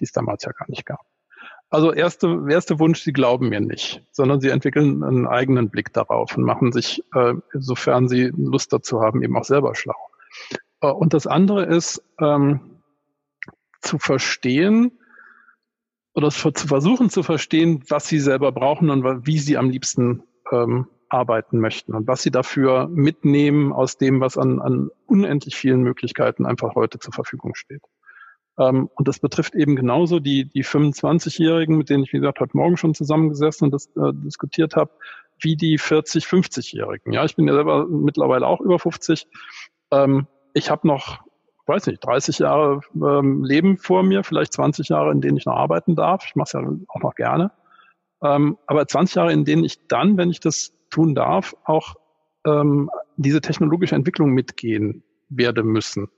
die 0.00 0.04
es 0.04 0.12
damals 0.12 0.44
ja 0.44 0.52
gar 0.52 0.68
nicht 0.70 0.86
gab. 0.86 1.04
Also 1.68 1.92
erste, 1.92 2.46
erste 2.48 2.78
Wunsch, 2.78 3.00
sie 3.00 3.12
glauben 3.12 3.48
mir 3.48 3.60
nicht, 3.60 4.02
sondern 4.12 4.40
sie 4.40 4.50
entwickeln 4.50 5.02
einen 5.02 5.26
eigenen 5.26 5.68
Blick 5.68 5.92
darauf 5.92 6.36
und 6.36 6.44
machen 6.44 6.70
sich, 6.72 7.02
äh, 7.14 7.34
sofern 7.54 8.08
sie 8.08 8.30
Lust 8.36 8.72
dazu 8.72 9.00
haben, 9.00 9.22
eben 9.22 9.36
auch 9.36 9.44
selber 9.44 9.74
schlau. 9.74 9.96
Äh, 10.80 10.88
und 10.88 11.12
das 11.12 11.26
andere 11.26 11.64
ist, 11.64 12.02
ähm, 12.20 12.82
zu 13.80 13.98
verstehen 13.98 14.92
oder 16.14 16.30
zu 16.30 16.50
versuchen 16.52 17.10
zu 17.10 17.22
verstehen, 17.22 17.84
was 17.88 18.08
sie 18.08 18.20
selber 18.20 18.52
brauchen 18.52 18.90
und 18.90 19.26
wie 19.26 19.38
sie 19.38 19.56
am 19.56 19.68
liebsten 19.68 20.22
ähm, 20.50 20.86
arbeiten 21.08 21.60
möchten 21.60 21.94
und 21.94 22.06
was 22.06 22.22
sie 22.22 22.30
dafür 22.30 22.88
mitnehmen 22.88 23.72
aus 23.72 23.96
dem, 23.98 24.20
was 24.20 24.38
an, 24.38 24.60
an 24.60 24.90
unendlich 25.06 25.56
vielen 25.56 25.82
Möglichkeiten 25.82 26.46
einfach 26.46 26.74
heute 26.74 26.98
zur 26.98 27.12
Verfügung 27.12 27.54
steht. 27.54 27.82
Ähm, 28.58 28.88
und 28.94 29.08
das 29.08 29.18
betrifft 29.18 29.54
eben 29.54 29.76
genauso 29.76 30.18
die, 30.18 30.46
die 30.46 30.64
25-Jährigen, 30.64 31.76
mit 31.76 31.90
denen 31.90 32.04
ich, 32.04 32.12
wie 32.12 32.18
gesagt, 32.18 32.40
heute 32.40 32.56
Morgen 32.56 32.76
schon 32.76 32.94
zusammengesessen 32.94 33.66
und 33.66 33.72
das, 33.72 33.86
äh, 33.96 34.12
diskutiert 34.14 34.76
habe, 34.76 34.90
wie 35.40 35.56
die 35.56 35.78
40, 35.78 36.24
50-Jährigen. 36.24 37.12
Ja, 37.12 37.24
ich 37.24 37.36
bin 37.36 37.46
ja 37.46 37.54
selber 37.54 37.86
mittlerweile 37.86 38.46
auch 38.46 38.60
über 38.60 38.78
50. 38.78 39.26
Ähm, 39.90 40.26
ich 40.54 40.70
habe 40.70 40.86
noch, 40.86 41.20
weiß 41.66 41.86
nicht, 41.86 42.04
30 42.04 42.38
Jahre 42.38 42.80
ähm, 42.94 43.44
Leben 43.44 43.76
vor 43.76 44.02
mir, 44.02 44.24
vielleicht 44.24 44.54
20 44.54 44.88
Jahre, 44.88 45.12
in 45.12 45.20
denen 45.20 45.36
ich 45.36 45.44
noch 45.44 45.56
arbeiten 45.56 45.94
darf. 45.94 46.24
Ich 46.26 46.34
mache 46.34 46.46
es 46.46 46.52
ja 46.54 46.60
auch 46.88 47.02
noch 47.02 47.14
gerne. 47.14 47.52
Ähm, 48.22 48.56
aber 48.66 48.86
20 48.86 49.16
Jahre, 49.16 49.32
in 49.32 49.44
denen 49.44 49.64
ich 49.64 49.86
dann, 49.88 50.16
wenn 50.16 50.30
ich 50.30 50.40
das 50.40 50.72
tun 50.88 51.14
darf, 51.14 51.54
auch 51.64 51.96
ähm, 52.46 52.90
diese 53.18 53.42
technologische 53.42 53.94
Entwicklung 53.94 54.30
mitgehen 54.30 55.02
werde 55.28 55.62
müssen 55.62 56.08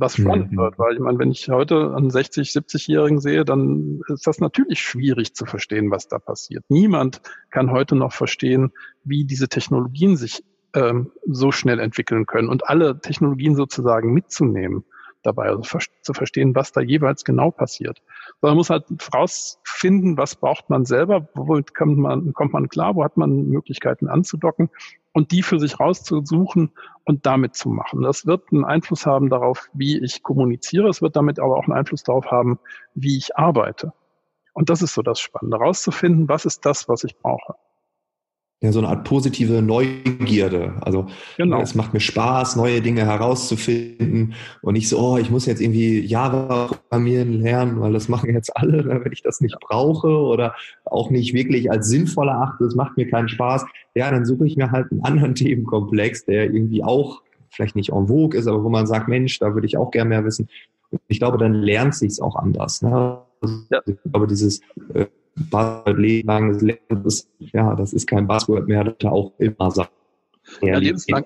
was 0.00 0.16
spannend 0.16 0.52
mhm. 0.52 0.58
wird, 0.58 0.78
weil 0.78 0.94
ich 0.94 1.00
meine, 1.00 1.18
wenn 1.18 1.30
ich 1.30 1.48
heute 1.48 1.94
einen 1.94 2.10
60, 2.10 2.50
70-Jährigen 2.50 3.20
sehe, 3.20 3.44
dann 3.44 4.00
ist 4.08 4.26
das 4.26 4.40
natürlich 4.40 4.80
schwierig 4.80 5.34
zu 5.34 5.46
verstehen, 5.46 5.90
was 5.90 6.08
da 6.08 6.18
passiert. 6.18 6.64
Niemand 6.68 7.20
kann 7.50 7.70
heute 7.70 7.96
noch 7.96 8.12
verstehen, 8.12 8.72
wie 9.04 9.24
diese 9.24 9.48
Technologien 9.48 10.16
sich 10.16 10.42
ähm, 10.74 11.12
so 11.26 11.52
schnell 11.52 11.80
entwickeln 11.80 12.26
können 12.26 12.48
und 12.48 12.68
alle 12.68 13.00
Technologien 13.00 13.54
sozusagen 13.54 14.12
mitzunehmen 14.12 14.84
dabei, 15.26 15.46
also 15.46 15.62
zu 16.02 16.14
verstehen, 16.14 16.54
was 16.54 16.72
da 16.72 16.80
jeweils 16.80 17.24
genau 17.24 17.50
passiert. 17.50 18.02
Man 18.40 18.54
muss 18.54 18.70
halt 18.70 18.84
rausfinden, 19.12 20.16
was 20.16 20.36
braucht 20.36 20.70
man 20.70 20.84
selber, 20.84 21.28
wo 21.34 21.60
kommt 21.76 21.98
man, 21.98 22.32
kommt 22.32 22.52
man 22.52 22.68
klar, 22.68 22.94
wo 22.94 23.04
hat 23.04 23.16
man 23.16 23.48
Möglichkeiten 23.48 24.08
anzudocken 24.08 24.70
und 25.12 25.32
die 25.32 25.42
für 25.42 25.58
sich 25.58 25.80
rauszusuchen 25.80 26.70
und 27.04 27.26
damit 27.26 27.54
zu 27.54 27.68
machen. 27.68 28.02
Das 28.02 28.26
wird 28.26 28.52
einen 28.52 28.64
Einfluss 28.64 29.06
haben 29.06 29.28
darauf, 29.28 29.68
wie 29.72 30.02
ich 30.02 30.22
kommuniziere. 30.22 30.88
Es 30.88 31.02
wird 31.02 31.16
damit 31.16 31.38
aber 31.38 31.56
auch 31.56 31.64
einen 31.64 31.76
Einfluss 31.76 32.02
darauf 32.02 32.30
haben, 32.30 32.58
wie 32.94 33.18
ich 33.18 33.36
arbeite. 33.36 33.92
Und 34.52 34.70
das 34.70 34.80
ist 34.80 34.94
so 34.94 35.02
das 35.02 35.20
Spannende, 35.20 35.58
rauszufinden, 35.58 36.28
was 36.28 36.44
ist 36.44 36.64
das, 36.64 36.88
was 36.88 37.04
ich 37.04 37.18
brauche 37.18 37.56
ja, 38.62 38.72
so 38.72 38.78
eine 38.78 38.88
Art 38.88 39.04
positive 39.04 39.60
Neugierde. 39.60 40.74
Also 40.80 41.06
genau. 41.36 41.60
es 41.60 41.74
macht 41.74 41.92
mir 41.92 42.00
Spaß, 42.00 42.56
neue 42.56 42.80
Dinge 42.80 43.04
herauszufinden 43.04 44.34
und 44.62 44.74
nicht 44.74 44.88
so, 44.88 44.98
oh, 44.98 45.18
ich 45.18 45.30
muss 45.30 45.44
jetzt 45.44 45.60
irgendwie 45.60 46.00
Java 46.00 46.68
programmieren 46.68 47.34
lernen, 47.34 47.80
weil 47.80 47.92
das 47.92 48.08
machen 48.08 48.32
jetzt 48.32 48.56
alle, 48.56 48.84
wenn 49.04 49.12
ich 49.12 49.22
das 49.22 49.42
nicht 49.42 49.58
brauche 49.60 50.08
oder 50.08 50.54
auch 50.86 51.10
nicht 51.10 51.34
wirklich 51.34 51.70
als 51.70 51.88
sinnvoll 51.88 52.28
erachte, 52.28 52.64
das 52.64 52.74
macht 52.74 52.96
mir 52.96 53.08
keinen 53.08 53.28
Spaß. 53.28 53.66
Ja, 53.94 54.10
dann 54.10 54.24
suche 54.24 54.46
ich 54.46 54.56
mir 54.56 54.70
halt 54.70 54.90
einen 54.90 55.04
anderen 55.04 55.34
Themenkomplex, 55.36 56.24
der 56.24 56.44
irgendwie 56.44 56.82
auch 56.82 57.22
vielleicht 57.50 57.76
nicht 57.76 57.90
en 57.90 58.08
vogue 58.08 58.38
ist, 58.38 58.46
aber 58.46 58.64
wo 58.64 58.70
man 58.70 58.86
sagt, 58.86 59.08
Mensch, 59.08 59.38
da 59.38 59.54
würde 59.54 59.66
ich 59.66 59.76
auch 59.76 59.90
gerne 59.90 60.08
mehr 60.08 60.24
wissen. 60.24 60.48
Und 60.90 61.00
ich 61.08 61.18
glaube, 61.18 61.36
dann 61.36 61.52
lernt 61.52 61.94
sich's 61.94 62.20
auch 62.20 62.36
anders. 62.36 62.80
Ne? 62.80 63.18
Ja. 63.70 63.82
Ich 63.86 63.96
glaube, 64.10 64.26
dieses 64.26 64.60
äh, 64.94 65.06
Buzzword 65.36 65.98
lebenslanges 65.98 66.62
Lernen, 66.62 67.02
das, 67.04 67.28
ja, 67.38 67.74
das 67.74 67.92
ist 67.92 68.06
kein 68.06 68.26
Buzzword 68.26 68.66
mehr, 68.68 68.84
das 68.84 68.94
ist 68.98 69.04
auch 69.06 69.32
immer 69.38 69.70
sein. 69.70 69.86
Ja, 70.62 70.78
lebenslang, 70.78 71.24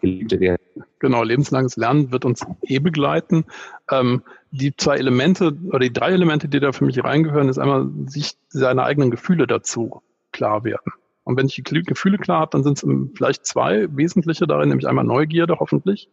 genau, 0.99 1.23
lebenslanges 1.23 1.77
Lernen 1.77 2.11
wird 2.11 2.25
uns 2.25 2.47
eh 2.63 2.79
begleiten. 2.79 3.45
Ähm, 3.91 4.23
die 4.51 4.75
zwei 4.75 4.97
Elemente 4.97 5.53
oder 5.69 5.81
die 5.81 5.93
drei 5.93 6.13
Elemente, 6.13 6.49
die 6.49 6.59
da 6.59 6.73
für 6.73 6.87
mich 6.87 7.03
reingehören, 7.03 7.49
ist 7.49 7.59
einmal 7.59 7.89
sich 8.07 8.33
seine 8.49 8.83
eigenen 8.85 9.11
Gefühle 9.11 9.47
dazu 9.47 10.03
klar 10.33 10.65
werden. 10.65 10.93
Und 11.25 11.37
wenn 11.37 11.47
ich 11.47 11.55
die 11.55 11.63
Gefühle 11.63 12.19
klar 12.19 12.41
habe, 12.41 12.51
dann 12.53 12.63
sind 12.63 12.83
es 12.83 13.17
vielleicht 13.17 13.47
zwei 13.47 13.89
wesentliche 13.95 14.47
darin, 14.47 14.69
nämlich 14.69 14.89
einmal 14.89 15.05
Neugierde 15.05 15.57
hoffentlich 15.61 16.09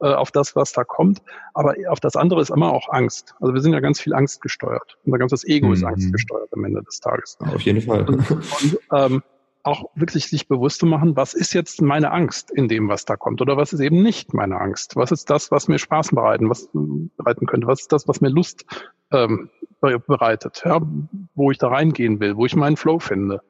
äh, 0.00 0.12
auf 0.12 0.30
das, 0.30 0.56
was 0.56 0.72
da 0.72 0.84
kommt. 0.84 1.22
Aber 1.54 1.74
auf 1.88 2.00
das 2.00 2.16
andere 2.16 2.40
ist 2.40 2.50
immer 2.50 2.72
auch 2.72 2.88
Angst. 2.90 3.34
Also 3.40 3.54
wir 3.54 3.60
sind 3.60 3.72
ja 3.72 3.80
ganz 3.80 4.00
viel 4.00 4.14
Angst 4.14 4.40
gesteuert. 4.42 4.98
Unser 5.04 5.18
ganzes 5.18 5.44
Ego 5.44 5.68
mhm. 5.68 5.72
ist 5.74 5.84
angstgesteuert 5.84 6.52
am 6.52 6.64
Ende 6.64 6.82
des 6.82 7.00
Tages. 7.00 7.38
Auf 7.40 7.62
jeden 7.62 7.80
Fall. 7.80 8.04
Und, 8.08 8.30
und 8.30 8.78
ähm, 8.92 9.22
auch 9.62 9.90
wirklich 9.94 10.28
sich 10.28 10.48
bewusst 10.48 10.80
zu 10.80 10.86
machen, 10.86 11.16
was 11.16 11.34
ist 11.34 11.52
jetzt 11.52 11.82
meine 11.82 12.10
Angst 12.10 12.50
in 12.50 12.68
dem, 12.68 12.88
was 12.88 13.04
da 13.04 13.16
kommt 13.16 13.40
oder 13.40 13.56
was 13.56 13.72
ist 13.72 13.80
eben 13.80 14.02
nicht 14.02 14.34
meine 14.34 14.60
Angst? 14.60 14.96
Was 14.96 15.12
ist 15.12 15.30
das, 15.30 15.50
was 15.50 15.68
mir 15.68 15.78
Spaß 15.78 16.10
bereiten, 16.10 16.48
was 16.48 16.68
bereiten 16.72 17.46
könnte? 17.46 17.66
Was 17.66 17.82
ist 17.82 17.92
das, 17.92 18.08
was 18.08 18.20
mir 18.20 18.30
Lust 18.30 18.64
ähm, 19.12 19.50
bereitet? 19.80 20.62
Ja, 20.64 20.80
wo 21.34 21.50
ich 21.50 21.58
da 21.58 21.68
reingehen 21.68 22.18
will, 22.20 22.36
wo 22.36 22.46
ich 22.46 22.56
meinen 22.56 22.76
Flow 22.76 22.98
finde? 22.98 23.42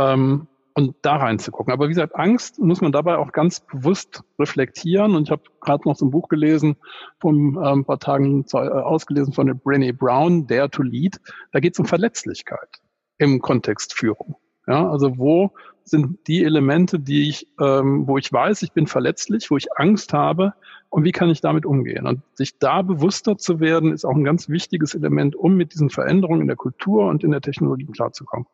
Ähm, 0.00 0.46
und 0.74 0.94
da 1.02 1.16
reinzugucken. 1.16 1.72
Aber 1.72 1.86
wie 1.86 1.90
gesagt, 1.92 2.16
Angst 2.16 2.58
muss 2.58 2.80
man 2.80 2.92
dabei 2.92 3.18
auch 3.18 3.32
ganz 3.32 3.60
bewusst 3.60 4.22
reflektieren. 4.38 5.14
Und 5.14 5.24
ich 5.24 5.30
habe 5.30 5.42
gerade 5.60 5.86
noch 5.86 5.96
so 5.96 6.06
ein 6.06 6.10
Buch 6.10 6.28
gelesen, 6.28 6.76
vor 7.20 7.32
ähm, 7.32 7.58
ein 7.58 7.84
paar 7.84 7.98
Tagen 7.98 8.44
äh, 8.52 8.56
ausgelesen 8.56 9.32
von 9.32 9.50
Brené 9.60 9.92
Brown, 9.92 10.46
Dare 10.46 10.70
to 10.70 10.82
Lead. 10.82 11.20
Da 11.52 11.60
geht 11.60 11.74
es 11.74 11.78
um 11.78 11.86
Verletzlichkeit 11.86 12.80
im 13.18 13.40
Kontext 13.40 13.94
Führung. 13.94 14.36
Ja, 14.66 14.88
also 14.88 15.18
wo 15.18 15.50
sind 15.84 16.26
die 16.28 16.44
Elemente, 16.44 17.00
die 17.00 17.28
ich, 17.28 17.48
ähm, 17.60 18.06
wo 18.06 18.18
ich 18.18 18.32
weiß, 18.32 18.62
ich 18.62 18.72
bin 18.72 18.86
verletzlich, 18.86 19.50
wo 19.50 19.56
ich 19.56 19.66
Angst 19.76 20.12
habe 20.12 20.54
und 20.88 21.04
wie 21.04 21.12
kann 21.12 21.30
ich 21.30 21.40
damit 21.40 21.66
umgehen? 21.66 22.06
Und 22.06 22.22
sich 22.34 22.58
da 22.58 22.82
bewusster 22.82 23.36
zu 23.36 23.58
werden, 23.58 23.92
ist 23.92 24.04
auch 24.04 24.14
ein 24.14 24.22
ganz 24.22 24.48
wichtiges 24.48 24.94
Element, 24.94 25.34
um 25.34 25.56
mit 25.56 25.72
diesen 25.72 25.90
Veränderungen 25.90 26.42
in 26.42 26.46
der 26.46 26.56
Kultur 26.56 27.06
und 27.06 27.24
in 27.24 27.32
der 27.32 27.40
Technologie 27.40 27.86
klarzukommen. 27.86 28.46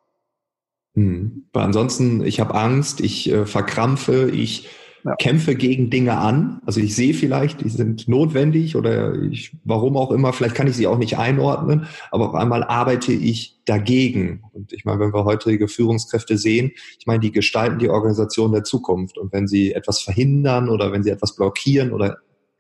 Hm. 0.97 1.45
Weil 1.53 1.65
ansonsten, 1.65 2.25
ich 2.25 2.41
habe 2.41 2.55
Angst, 2.55 3.01
ich 3.01 3.31
äh, 3.31 3.45
verkrampfe, 3.45 4.31
ich 4.31 4.69
ja. 5.05 5.15
kämpfe 5.17 5.55
gegen 5.55 5.91
Dinge 5.91 6.17
an. 6.17 6.61
Also 6.65 6.81
ich 6.81 6.97
sehe 6.97 7.13
vielleicht, 7.13 7.61
die 7.61 7.69
sind 7.69 8.09
notwendig 8.09 8.77
oder 8.77 9.15
ich, 9.23 9.55
warum 9.65 9.97
auch 9.97 10.11
immer, 10.11 10.33
vielleicht 10.33 10.55
kann 10.55 10.67
ich 10.67 10.75
sie 10.75 10.87
auch 10.87 10.97
nicht 10.97 11.19
einordnen, 11.19 11.87
aber 12.11 12.31
auf 12.31 12.35
einmal 12.35 12.65
arbeite 12.65 13.13
ich 13.13 13.61
dagegen. 13.67 14.43
Und 14.53 14.73
ich 14.73 14.87
meine, 14.87 15.01
wenn 15.01 15.13
wir 15.13 15.25
heutige 15.25 15.69
Führungskräfte 15.69 16.39
sehen, 16.39 16.73
ich 16.99 17.07
meine, 17.07 17.21
die 17.21 17.31
gestalten 17.31 17.79
die 17.79 17.91
Organisation 17.91 18.53
der 18.53 18.65
Zukunft. 18.65 19.19
Und 19.19 19.33
wenn 19.35 19.47
sie 19.47 19.75
etwas 19.75 20.01
verhindern 20.01 20.71
oder 20.71 20.93
wenn 20.93 21.03
sie 21.03 21.11
etwas 21.11 21.37
blockieren 21.37 21.93
oder 21.93 22.19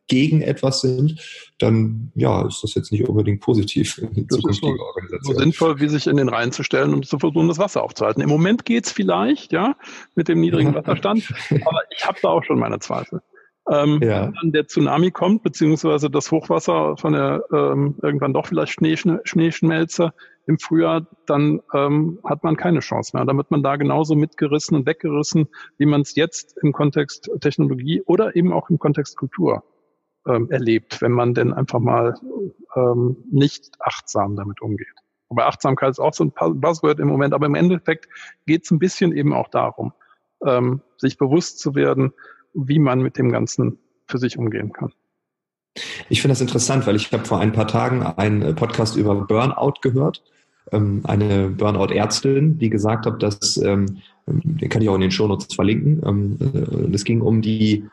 gegen 0.08 0.42
etwas 0.42 0.80
sind, 0.80 1.20
dann 1.58 2.12
ja, 2.14 2.46
ist 2.46 2.62
das 2.62 2.74
jetzt 2.74 2.92
nicht 2.92 3.08
unbedingt 3.08 3.40
positiv 3.40 3.94
für 3.94 4.06
die 4.06 4.26
das 4.26 4.38
zukünftige 4.38 4.76
so, 4.76 4.84
Organisation. 4.84 5.34
So 5.34 5.40
sinnvoll, 5.40 5.80
wie 5.80 5.88
sich 5.88 6.06
in 6.06 6.16
den 6.16 6.28
Reihen 6.28 6.52
zu 6.52 6.62
stellen 6.62 6.94
und 6.94 7.06
zu 7.06 7.18
versuchen, 7.18 7.48
das 7.48 7.58
Wasser 7.58 7.82
aufzuhalten. 7.82 8.22
Im 8.22 8.28
Moment 8.28 8.64
geht's 8.64 8.92
vielleicht, 8.92 9.52
ja, 9.52 9.76
mit 10.14 10.28
dem 10.28 10.40
niedrigen 10.40 10.74
Wasserstand, 10.74 11.32
aber 11.50 11.82
ich 11.96 12.04
habe 12.04 12.18
da 12.22 12.28
auch 12.28 12.44
schon 12.44 12.58
meine 12.58 12.78
Zweifel. 12.78 13.20
Ähm, 13.68 14.00
ja. 14.00 14.26
Wenn 14.26 14.34
dann 14.34 14.52
der 14.52 14.68
Tsunami 14.68 15.10
kommt, 15.10 15.42
beziehungsweise 15.42 16.08
das 16.08 16.30
Hochwasser 16.30 16.96
von 16.96 17.12
der 17.12 17.44
ähm, 17.52 17.96
irgendwann 18.00 18.32
doch 18.32 18.46
vielleicht 18.46 18.72
Schnee, 18.72 18.96
Schneeschmelze 18.96 20.12
im 20.46 20.60
Frühjahr, 20.60 21.06
dann 21.26 21.60
ähm, 21.74 22.20
hat 22.22 22.44
man 22.44 22.56
keine 22.56 22.78
Chance 22.78 23.16
mehr. 23.16 23.24
Dann 23.24 23.36
wird 23.36 23.50
man 23.50 23.64
da 23.64 23.74
genauso 23.74 24.14
mitgerissen 24.14 24.76
und 24.76 24.86
weggerissen, 24.86 25.48
wie 25.78 25.86
man 25.86 26.02
es 26.02 26.14
jetzt 26.14 26.56
im 26.62 26.72
Kontext 26.72 27.28
Technologie 27.40 28.02
oder 28.06 28.36
eben 28.36 28.52
auch 28.52 28.70
im 28.70 28.78
Kontext 28.78 29.16
Kultur 29.16 29.64
ähm, 30.26 30.50
erlebt, 30.50 31.00
wenn 31.00 31.12
man 31.12 31.34
denn 31.34 31.52
einfach 31.52 31.78
mal 31.78 32.14
ähm, 32.74 33.16
nicht 33.30 33.70
achtsam 33.80 34.36
damit 34.36 34.60
umgeht. 34.60 34.86
Aber 35.28 35.46
Achtsamkeit 35.46 35.90
ist 35.90 35.98
auch 35.98 36.14
so 36.14 36.24
ein 36.24 36.60
Buzzword 36.60 37.00
im 37.00 37.08
Moment, 37.08 37.34
aber 37.34 37.46
im 37.46 37.54
Endeffekt 37.54 38.08
geht 38.46 38.64
es 38.64 38.70
ein 38.70 38.78
bisschen 38.78 39.16
eben 39.16 39.32
auch 39.32 39.48
darum, 39.48 39.92
ähm, 40.44 40.80
sich 40.98 41.18
bewusst 41.18 41.58
zu 41.58 41.74
werden, 41.74 42.12
wie 42.54 42.78
man 42.78 43.00
mit 43.00 43.18
dem 43.18 43.32
Ganzen 43.32 43.78
für 44.06 44.18
sich 44.18 44.38
umgehen 44.38 44.72
kann. 44.72 44.92
Ich 46.08 46.22
finde 46.22 46.32
das 46.32 46.40
interessant, 46.40 46.86
weil 46.86 46.96
ich 46.96 47.12
habe 47.12 47.24
vor 47.24 47.40
ein 47.40 47.52
paar 47.52 47.66
Tagen 47.66 48.02
einen 48.02 48.54
Podcast 48.54 48.96
über 48.96 49.14
Burnout 49.14 49.80
gehört 49.82 50.22
ähm, 50.72 51.02
eine 51.04 51.48
Burnout-Ärztin, 51.50 52.58
die 52.58 52.70
gesagt 52.70 53.06
hat, 53.06 53.22
dass, 53.22 53.56
ähm, 53.58 53.98
den 54.26 54.68
kann 54.68 54.82
ich 54.82 54.88
auch 54.88 54.94
in 54.94 55.00
den 55.02 55.10
Shownotes 55.10 55.54
verlinken, 55.54 56.02
ähm, 56.04 56.38
äh, 56.40 56.94
es 56.94 57.04
ging 57.04 57.20
um 57.20 57.42
die, 57.42 57.84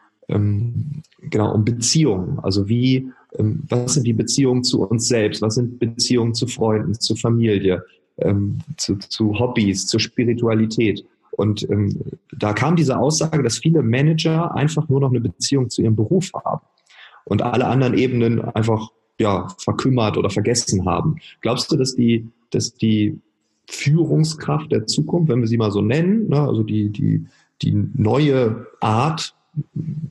genau, 1.34 1.52
um 1.52 1.66
Beziehungen. 1.66 2.40
Also 2.44 2.70
wie, 2.70 3.12
ähm, 3.38 3.64
was 3.68 3.96
sind 3.96 4.06
die 4.06 4.14
Beziehungen 4.14 4.64
zu 4.64 4.84
uns 4.84 5.08
selbst? 5.08 5.42
Was 5.42 5.56
sind 5.56 5.80
Beziehungen 5.80 6.36
zu 6.36 6.48
Freunden, 6.48 6.94
zu 6.94 7.16
Familie, 7.16 7.84
ähm, 8.20 8.60
zu, 8.78 8.98
zu 8.98 9.38
Hobbys, 9.38 9.88
zur 9.88 10.00
Spiritualität? 10.00 11.04
Und 11.32 11.68
ähm, 11.72 12.00
da 12.38 12.54
kam 12.54 12.76
diese 12.76 12.98
Aussage, 12.98 13.42
dass 13.42 13.58
viele 13.58 13.82
Manager 13.82 14.56
einfach 14.56 14.88
nur 14.88 15.02
noch 15.02 15.10
eine 15.10 15.22
Beziehung 15.22 15.72
zu 15.72 15.82
ihrem 15.82 15.96
Beruf 15.96 16.32
haben 16.46 16.62
und 17.26 17.42
alle 17.42 17.66
anderen 17.66 17.98
Ebenen 17.98 18.40
einfach 18.40 18.90
ja, 19.20 19.48
verkümmert 19.58 20.18
oder 20.18 20.30
vergessen 20.30 20.86
haben. 20.86 21.16
Glaubst 21.42 21.72
du, 21.72 21.76
dass 21.76 21.96
die, 21.96 22.28
dass 22.52 22.76
die 22.76 23.20
Führungskraft 23.68 24.72
der 24.72 24.86
Zukunft, 24.86 25.30
wenn 25.30 25.40
wir 25.40 25.48
sie 25.48 25.58
mal 25.58 25.72
so 25.72 25.82
nennen, 25.82 26.30
ne, 26.30 26.42
also 26.42 26.62
die, 26.62 26.90
die, 26.90 27.26
die 27.64 27.72
neue 27.96 28.68
Art, 28.82 29.34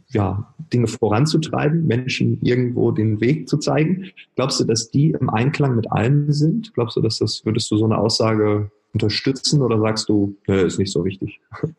ja, 0.09 0.55
Dinge 0.73 0.87
voranzutreiben, 0.87 1.87
Menschen 1.87 2.39
irgendwo 2.43 2.91
den 2.91 3.21
Weg 3.21 3.49
zu 3.49 3.59
zeigen, 3.59 4.11
glaubst 4.37 4.61
du, 4.61 4.65
dass 4.65 4.91
die 4.91 5.11
im 5.11 5.31
Einklang 5.31 5.77
mit 5.77 5.91
allem 5.91 6.31
sind? 6.33 6.73
Glaubst 6.75 6.97
du, 6.97 7.01
dass 7.01 7.19
das, 7.19 7.45
würdest 7.45 7.71
du 7.71 7.77
so 7.77 7.85
eine 7.85 7.99
Aussage 7.99 8.71
unterstützen 8.93 9.63
oder 9.63 9.79
sagst 9.79 10.09
du, 10.09 10.37
ne, 10.47 10.61
ist 10.61 10.79
nicht 10.79 10.93
so 10.93 11.05
wichtig? 11.05 11.41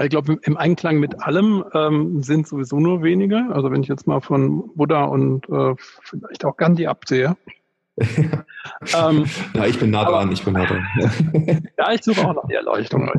Ich 0.00 0.10
glaube, 0.10 0.38
im 0.42 0.56
Einklang 0.56 1.00
mit 1.00 1.20
allem 1.22 1.64
ähm, 1.74 2.22
sind 2.22 2.46
sowieso 2.46 2.78
nur 2.78 3.02
wenige. 3.02 3.46
Also 3.50 3.72
wenn 3.72 3.82
ich 3.82 3.88
jetzt 3.88 4.06
mal 4.06 4.20
von 4.20 4.70
Buddha 4.76 5.06
und 5.06 5.48
äh, 5.48 5.74
vielleicht 6.04 6.44
auch 6.44 6.56
Gandhi 6.56 6.86
absehe. 6.86 7.36
Ähm, 8.96 9.24
ja, 9.54 9.66
ich 9.66 9.78
bin 9.78 9.90
nah 9.90 10.04
dran, 10.04 10.30
ich 10.32 10.44
bin 10.44 10.54
nah 10.54 10.66
dran. 10.66 10.86
ja, 11.78 11.92
ich 11.92 12.02
suche 12.02 12.26
auch 12.26 12.34
noch 12.34 12.46
die 12.48 12.54
Erleuchtung. 12.54 13.10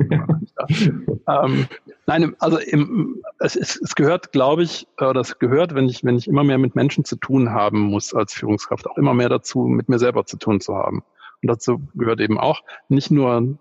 ähm, 1.28 1.68
nein, 2.06 2.36
also 2.40 2.58
im, 2.60 3.22
es, 3.40 3.56
es, 3.56 3.80
es 3.82 3.96
gehört, 3.96 4.32
glaube 4.32 4.64
ich, 4.64 4.88
oder 5.00 5.22
es 5.22 5.40
gehört, 5.40 5.76
wenn 5.76 5.90
ich, 5.90 6.04
wenn 6.04 6.18
ich 6.18 6.28
immer 6.28 6.44
mehr 6.44 6.58
mit 6.58 6.76
Menschen 6.76 7.06
zu 7.06 7.16
tun 7.16 7.52
haben 7.52 7.80
muss 7.80 8.14
als 8.14 8.34
Führungskraft, 8.34 8.88
auch 8.88 8.98
immer 8.98 9.14
mehr 9.14 9.30
dazu, 9.30 9.62
mit 9.62 9.90
mir 9.90 10.00
selber 10.00 10.26
zu 10.26 10.38
tun 10.38 10.62
zu 10.62 10.76
haben. 10.76 11.04
Und 11.42 11.48
dazu 11.48 11.82
gehört 11.96 12.20
eben 12.20 12.40
auch 12.40 12.62
nicht 12.90 13.12
nur 13.12 13.58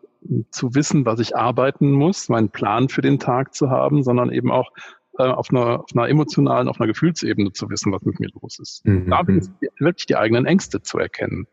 zu 0.51 0.75
wissen, 0.75 1.07
was 1.07 1.21
ich 1.21 1.37
arbeiten 1.37 1.93
muss, 1.93 2.29
meinen 2.29 2.51
Plan 2.51 2.89
für 2.89 3.03
den 3.03 3.19
Tag 3.19 3.55
zu 3.55 3.71
haben, 3.71 4.03
sondern 4.03 4.33
eben 4.33 4.51
auch 4.51 4.73
äh, 5.19 5.25
auf, 5.25 5.51
einer, 5.51 5.81
auf 5.81 5.91
einer 5.95 6.09
emotionalen, 6.09 6.69
auf 6.69 6.81
einer 6.81 6.87
Gefühlsebene 6.87 7.53
zu 7.53 7.69
wissen, 7.71 7.93
was 7.93 8.03
mit 8.03 8.21
mir 8.21 8.29
los 8.41 8.59
ist. 8.59 8.87
Mhm. 8.87 9.11
Da 9.11 9.27
wirklich 9.27 10.07
die 10.07 10.17
eigenen 10.17 10.47
Ängste 10.47 10.81
zu 10.83 10.99
erkennen. 10.99 11.47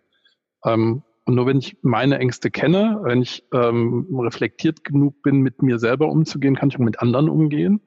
Ähm, 0.64 1.04
und 1.26 1.36
nur 1.36 1.48
wenn 1.48 1.58
ich 1.58 1.76
meine 1.82 2.20
Ängste 2.20 2.52
kenne, 2.52 3.00
wenn 3.04 3.22
ich 3.22 3.44
ähm, 3.52 4.08
reflektiert 4.12 4.84
genug 4.84 5.24
bin, 5.24 5.42
mit 5.42 5.64
mir 5.64 5.80
selber 5.80 6.08
umzugehen, 6.10 6.56
kann 6.56 6.70
ich 6.70 6.76
auch 6.76 6.82
mit 6.82 7.00
anderen 7.00 7.30
umgehen. 7.30 7.82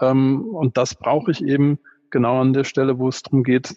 Ähm, 0.00 0.42
und 0.42 0.76
das 0.76 0.94
brauche 0.94 1.32
ich 1.32 1.42
eben 1.44 1.80
genau 2.10 2.40
an 2.40 2.52
der 2.52 2.64
Stelle, 2.64 2.98
wo 2.98 3.08
es 3.08 3.22
darum 3.22 3.42
geht, 3.42 3.76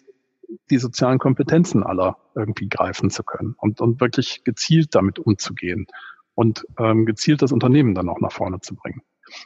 die 0.70 0.78
sozialen 0.78 1.18
Kompetenzen 1.18 1.82
aller 1.82 2.16
irgendwie 2.36 2.68
greifen 2.68 3.10
zu 3.10 3.24
können 3.24 3.54
und, 3.58 3.80
und 3.80 4.00
wirklich 4.00 4.44
gezielt 4.44 4.94
damit 4.94 5.18
umzugehen 5.18 5.86
und 6.34 6.64
ähm, 6.78 7.06
gezielt 7.06 7.42
das 7.42 7.52
Unternehmen 7.52 7.94
dann 7.94 8.08
auch 8.08 8.20
nach 8.20 8.32
vorne 8.32 8.60
zu 8.60 8.74
bringen. 8.76 9.02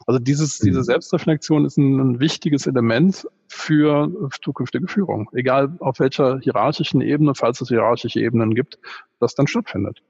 Also 0.07 0.19
dieses, 0.19 0.61
mhm. 0.61 0.67
diese 0.67 0.85
Selbstreflexion 0.85 1.65
ist 1.65 1.77
ein, 1.77 2.01
ein 2.01 2.21
wichtiges 2.21 2.67
Element 2.67 3.27
für 3.49 4.31
zukünftige 4.43 4.89
Führung, 4.89 5.31
egal 5.33 5.77
auf 5.81 6.01
welcher 6.01 6.39
hierarchischen 6.41 7.01
Ebene, 7.01 7.35
falls 7.35 7.61
es 7.61 7.69
hierarchische 7.69 8.21
Ebenen 8.21 8.55
gibt, 8.55 8.79
das 9.21 9.35
dann 9.35 9.47
stattfindet. 9.47 10.03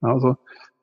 Also 0.00 0.36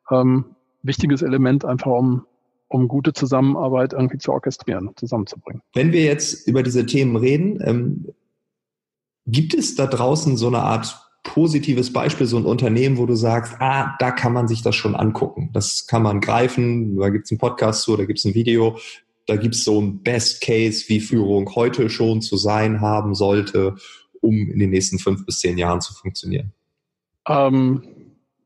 ähm, 0.09 0.55
wichtiges 0.83 1.21
Element 1.21 1.65
einfach, 1.65 1.91
um 1.91 2.25
um 2.67 2.87
gute 2.87 3.11
Zusammenarbeit 3.11 3.91
irgendwie 3.91 4.17
zu 4.17 4.31
orchestrieren, 4.31 4.91
zusammenzubringen. 4.95 5.61
Wenn 5.73 5.91
wir 5.91 6.05
jetzt 6.05 6.47
über 6.47 6.63
diese 6.63 6.85
Themen 6.85 7.17
reden, 7.17 7.59
ähm, 7.61 8.13
Gibt 9.27 9.53
es 9.53 9.75
da 9.75 9.85
draußen 9.85 10.35
so 10.35 10.47
eine 10.47 10.59
Art 10.59 11.10
positives 11.23 11.93
Beispiel, 11.93 12.25
so 12.25 12.37
ein 12.37 12.45
Unternehmen, 12.45 12.97
wo 12.97 13.05
du 13.05 13.15
sagst, 13.15 13.55
ah, 13.59 13.95
da 13.99 14.11
kann 14.11 14.33
man 14.33 14.47
sich 14.47 14.61
das 14.63 14.75
schon 14.75 14.95
angucken. 14.95 15.49
Das 15.53 15.87
kann 15.87 16.03
man 16.03 16.19
greifen, 16.19 16.97
da 16.97 17.09
gibt 17.09 17.25
es 17.25 17.31
einen 17.31 17.39
Podcast 17.39 17.83
zu, 17.83 17.95
da 17.95 18.05
gibt 18.05 18.19
es 18.19 18.25
ein 18.25 18.33
Video, 18.33 18.77
da 19.27 19.35
gibt 19.35 19.55
es 19.55 19.63
so 19.63 19.79
ein 19.79 20.01
Best 20.01 20.41
Case, 20.41 20.85
wie 20.87 20.99
Führung 20.99 21.49
heute 21.55 21.89
schon 21.89 22.21
zu 22.21 22.37
sein 22.37 22.81
haben 22.81 23.13
sollte, 23.13 23.75
um 24.19 24.35
in 24.35 24.59
den 24.59 24.71
nächsten 24.71 24.99
fünf 24.99 25.25
bis 25.25 25.39
zehn 25.39 25.57
Jahren 25.57 25.81
zu 25.81 25.93
funktionieren? 25.93 26.53
Ähm, 27.27 27.83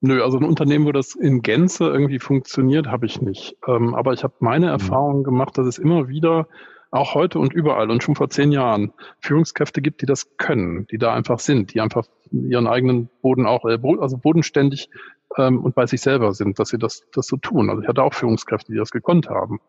nö, 0.02 0.22
also 0.22 0.38
ein 0.38 0.44
Unternehmen, 0.44 0.86
wo 0.86 0.92
das 0.92 1.16
in 1.16 1.42
Gänze 1.42 1.86
irgendwie 1.86 2.20
funktioniert, 2.20 2.88
habe 2.88 3.06
ich 3.06 3.22
nicht. 3.22 3.56
Ähm, 3.68 3.96
aber 3.96 4.14
ich 4.14 4.24
habe 4.24 4.34
meine 4.40 4.68
mhm. 4.68 4.74
Erfahrung 4.74 5.24
gemacht, 5.24 5.58
dass 5.58 5.66
es 5.66 5.78
immer 5.78 6.08
wieder 6.10 6.48
auch 6.92 7.14
heute 7.14 7.40
und 7.40 7.54
überall 7.54 7.90
und 7.90 8.04
schon 8.04 8.16
vor 8.16 8.30
zehn 8.30 8.52
Jahren 8.52 8.94
Führungskräfte 9.20 9.82
gibt, 9.82 10.02
die 10.02 10.06
das 10.06 10.38
können, 10.38 10.88
die 10.88 10.98
da 10.98 11.14
einfach 11.14 11.40
sind, 11.40 11.74
die 11.74 11.82
einfach 11.82 12.06
ihren 12.43 12.67
eigenen 12.67 13.10
Boden 13.21 13.45
auch, 13.45 13.65
äh, 13.65 13.80
also 14.00 14.17
bodenständig 14.17 14.89
ähm, 15.38 15.63
und 15.63 15.76
bei 15.76 15.86
sich 15.88 16.02
selber 16.02 16.34
sind, 16.34 16.60
dass 16.60 16.69
sie 16.69 16.78
das, 16.78 17.04
das 17.13 17.28
so 17.28 17.38
tun. 17.38 17.69
Also 17.69 17.82
ich 17.82 17.88
hatte 17.88 18.04
auch 18.04 18.13
Führungskräfte, 18.13 18.71
die 18.71 18.78
das 18.78 18.91
gekonnt 18.91 19.30
haben 19.30 19.60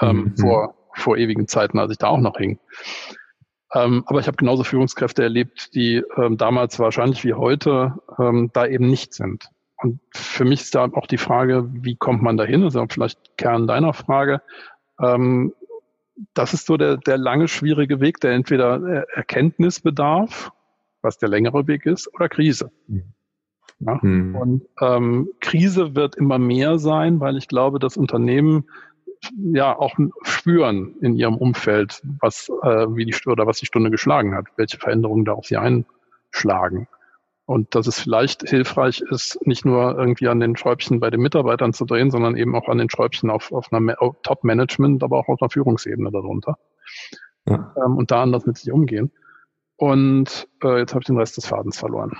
ähm, 0.00 0.16
mhm. 0.16 0.36
vor, 0.36 0.74
vor 0.94 1.16
ewigen 1.16 1.48
Zeiten, 1.48 1.78
als 1.78 1.92
ich 1.92 1.98
da 1.98 2.08
auch 2.08 2.20
noch 2.20 2.36
hing. 2.36 2.58
Ähm, 3.74 4.04
aber 4.06 4.20
ich 4.20 4.26
habe 4.26 4.36
genauso 4.36 4.64
Führungskräfte 4.64 5.22
erlebt, 5.22 5.74
die 5.74 6.02
ähm, 6.16 6.36
damals 6.36 6.78
wahrscheinlich 6.78 7.24
wie 7.24 7.34
heute 7.34 7.94
ähm, 8.18 8.50
da 8.52 8.66
eben 8.66 8.86
nicht 8.88 9.14
sind. 9.14 9.48
Und 9.78 10.00
für 10.12 10.44
mich 10.44 10.60
ist 10.60 10.74
da 10.74 10.84
auch 10.92 11.06
die 11.06 11.18
Frage, 11.18 11.68
wie 11.72 11.96
kommt 11.96 12.22
man 12.22 12.36
dahin? 12.36 12.62
Also 12.62 12.84
vielleicht 12.88 13.36
Kern 13.36 13.66
deiner 13.66 13.94
Frage. 13.94 14.42
Ähm, 15.00 15.54
das 16.34 16.54
ist 16.54 16.66
so 16.66 16.76
der, 16.76 16.98
der 16.98 17.18
lange, 17.18 17.48
schwierige 17.48 18.00
Weg, 18.00 18.20
der 18.20 18.32
entweder 18.32 19.06
Erkenntnis 19.14 19.80
bedarf, 19.80 20.52
was 21.02 21.18
der 21.18 21.28
längere 21.28 21.66
Weg 21.66 21.86
ist, 21.86 22.12
oder 22.14 22.28
Krise. 22.28 22.70
Mhm. 22.86 23.12
Ja? 23.80 23.98
Mhm. 24.02 24.34
Und 24.34 24.62
ähm, 24.80 25.30
Krise 25.40 25.94
wird 25.94 26.16
immer 26.16 26.38
mehr 26.38 26.78
sein, 26.78 27.20
weil 27.20 27.36
ich 27.36 27.48
glaube, 27.48 27.78
dass 27.78 27.96
Unternehmen 27.96 28.64
ja 29.36 29.76
auch 29.78 29.96
spüren 30.22 30.96
in 31.00 31.14
ihrem 31.14 31.36
Umfeld, 31.36 32.02
was 32.20 32.48
äh, 32.62 32.86
wie 32.88 33.04
die 33.04 33.14
oder 33.26 33.46
was 33.46 33.58
die 33.58 33.66
Stunde 33.66 33.90
geschlagen 33.90 34.34
hat, 34.34 34.46
welche 34.56 34.78
Veränderungen 34.78 35.24
da 35.24 35.32
auf 35.32 35.46
sie 35.46 35.56
einschlagen. 35.56 36.88
Und 37.44 37.74
dass 37.74 37.86
es 37.86 38.00
vielleicht 38.00 38.48
hilfreich 38.48 39.02
ist, 39.10 39.38
nicht 39.46 39.64
nur 39.64 39.98
irgendwie 39.98 40.28
an 40.28 40.40
den 40.40 40.56
Schräubchen 40.56 41.00
bei 41.00 41.10
den 41.10 41.20
Mitarbeitern 41.20 41.72
zu 41.72 41.84
drehen, 41.84 42.10
sondern 42.10 42.36
eben 42.36 42.54
auch 42.54 42.68
an 42.68 42.78
den 42.78 42.88
Schräubchen 42.88 43.30
auf, 43.30 43.52
auf 43.52 43.72
einer 43.72 43.94
Top-Management, 44.22 45.02
aber 45.02 45.18
auch 45.18 45.28
auf 45.28 45.42
einer 45.42 45.50
Führungsebene 45.50 46.10
darunter. 46.10 46.56
Ja. 47.46 47.74
Ähm, 47.76 47.96
und 47.96 48.10
da 48.10 48.22
anders 48.22 48.46
mit 48.46 48.56
sich 48.56 48.72
umgehen. 48.72 49.10
Und 49.82 50.46
äh, 50.62 50.78
jetzt 50.78 50.94
habe 50.94 51.02
ich 51.02 51.06
den 51.06 51.18
Rest 51.18 51.36
des 51.36 51.46
Fadens 51.46 51.76
verloren. 51.76 52.12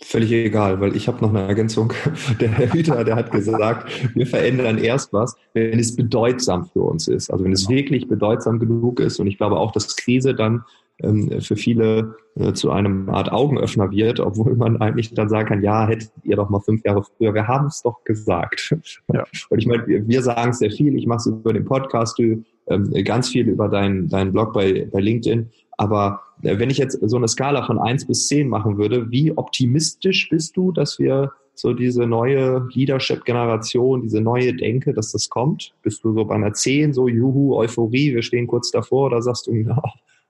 Völlig 0.00 0.30
egal, 0.30 0.80
weil 0.80 0.94
ich 0.94 1.08
habe 1.08 1.20
noch 1.20 1.30
eine 1.30 1.48
Ergänzung. 1.48 1.92
Der 2.40 2.48
Herr 2.48 2.72
Hüter, 2.72 3.02
der 3.02 3.16
hat 3.16 3.32
gesagt, 3.32 3.90
wir 4.14 4.24
verändern 4.24 4.78
erst 4.78 5.12
was, 5.12 5.34
wenn 5.54 5.80
es 5.80 5.96
bedeutsam 5.96 6.66
für 6.66 6.82
uns 6.82 7.08
ist. 7.08 7.28
Also 7.28 7.44
wenn 7.44 7.50
es 7.50 7.66
genau. 7.66 7.80
wirklich 7.80 8.06
bedeutsam 8.06 8.60
genug 8.60 9.00
ist. 9.00 9.18
Und 9.18 9.26
ich 9.26 9.36
glaube 9.36 9.56
auch, 9.56 9.72
dass 9.72 9.96
Krise 9.96 10.32
dann 10.32 10.62
ähm, 11.02 11.40
für 11.40 11.56
viele 11.56 12.14
äh, 12.36 12.52
zu 12.52 12.70
einem 12.70 13.08
Art 13.08 13.32
Augenöffner 13.32 13.90
wird, 13.90 14.20
obwohl 14.20 14.54
man 14.54 14.80
eigentlich 14.80 15.12
dann 15.12 15.28
sagen 15.28 15.48
kann, 15.48 15.62
ja, 15.62 15.88
hättet 15.88 16.12
ihr 16.22 16.36
doch 16.36 16.50
mal 16.50 16.60
fünf 16.60 16.84
Jahre 16.84 17.02
früher, 17.02 17.34
wir 17.34 17.48
haben 17.48 17.66
es 17.66 17.82
doch 17.82 18.04
gesagt. 18.04 18.76
Ja. 19.12 19.24
Und 19.50 19.58
ich 19.58 19.66
meine, 19.66 19.84
wir, 19.88 20.06
wir 20.06 20.22
sagen 20.22 20.50
es 20.50 20.60
sehr 20.60 20.70
viel, 20.70 20.96
ich 20.96 21.08
mache 21.08 21.18
es 21.18 21.26
über 21.26 21.52
den 21.52 21.64
Podcast, 21.64 22.16
du 22.20 22.44
ähm, 22.68 22.92
ganz 23.04 23.28
viel 23.28 23.48
über 23.48 23.68
deinen 23.68 24.08
deinen 24.08 24.32
Blog 24.32 24.52
bei, 24.52 24.88
bei 24.90 25.00
LinkedIn, 25.00 25.50
aber 25.76 26.22
äh, 26.42 26.58
wenn 26.58 26.70
ich 26.70 26.78
jetzt 26.78 26.98
so 27.02 27.16
eine 27.16 27.28
Skala 27.28 27.64
von 27.64 27.78
eins 27.78 28.06
bis 28.06 28.26
zehn 28.26 28.48
machen 28.48 28.78
würde, 28.78 29.10
wie 29.10 29.36
optimistisch 29.36 30.28
bist 30.28 30.56
du, 30.56 30.72
dass 30.72 30.98
wir 30.98 31.32
so 31.54 31.72
diese 31.72 32.06
neue 32.06 32.66
Leadership-Generation, 32.72 34.02
diese 34.02 34.20
neue 34.20 34.54
Denke, 34.54 34.92
dass 34.92 35.12
das 35.12 35.28
kommt? 35.28 35.72
Bist 35.82 36.02
du 36.04 36.12
so 36.12 36.24
bei 36.24 36.34
einer 36.34 36.52
10, 36.52 36.92
so 36.92 37.08
Juhu, 37.08 37.56
Euphorie, 37.56 38.14
wir 38.14 38.22
stehen 38.22 38.46
kurz 38.46 38.70
davor, 38.70 39.06
oder 39.06 39.22
sagst 39.22 39.46
du, 39.46 39.52
ja, 39.54 39.80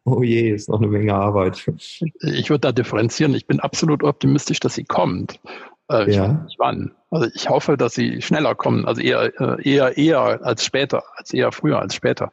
oh 0.04 0.22
je, 0.22 0.50
ist 0.50 0.68
noch 0.68 0.80
eine 0.80 0.88
Menge 0.88 1.14
Arbeit. 1.14 1.70
Ich 2.20 2.50
würde 2.50 2.60
da 2.60 2.72
differenzieren. 2.72 3.34
Ich 3.34 3.46
bin 3.46 3.60
absolut 3.60 4.02
optimistisch, 4.02 4.60
dass 4.60 4.74
sie 4.74 4.84
kommt. 4.84 5.40
Äh, 5.90 6.10
ich 6.10 6.16
ja. 6.16 6.28
weiß 6.28 6.44
nicht 6.44 6.58
wann. 6.58 6.92
Also 7.10 7.28
ich 7.34 7.48
hoffe, 7.48 7.76
dass 7.76 7.94
sie 7.94 8.22
schneller 8.22 8.54
kommen, 8.54 8.86
also 8.86 9.00
eher, 9.00 9.32
äh, 9.40 9.62
eher, 9.68 9.96
eher 9.96 10.44
als 10.44 10.64
später, 10.64 11.04
als 11.16 11.32
eher 11.32 11.52
früher 11.52 11.78
als 11.78 11.94
später. 11.94 12.32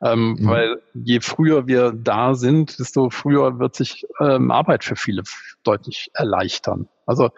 Ähm, 0.00 0.36
mhm. 0.38 0.48
Weil 0.48 0.82
je 0.94 1.20
früher 1.20 1.66
wir 1.66 1.92
da 1.92 2.34
sind, 2.34 2.78
desto 2.78 3.10
früher 3.10 3.58
wird 3.58 3.74
sich 3.74 4.06
ähm, 4.20 4.50
Arbeit 4.50 4.84
für 4.84 4.96
viele 4.96 5.22
deutlich 5.64 6.10
erleichtern. 6.14 6.88
Also 7.06 7.30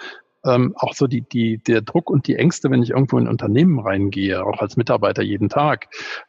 ähm, 0.44 0.74
auch 0.76 0.94
so 0.94 1.06
die, 1.06 1.22
die, 1.22 1.58
der 1.58 1.80
Druck 1.80 2.10
und 2.10 2.26
die 2.26 2.36
Ängste, 2.36 2.70
wenn 2.70 2.82
ich 2.82 2.90
irgendwo 2.90 3.18
in 3.18 3.24
ein 3.24 3.30
Unternehmen 3.30 3.80
reingehe, 3.80 4.44
auch 4.44 4.60
als 4.60 4.76
Mitarbeiter 4.76 5.22
jeden 5.22 5.48
Tag, 5.48 5.88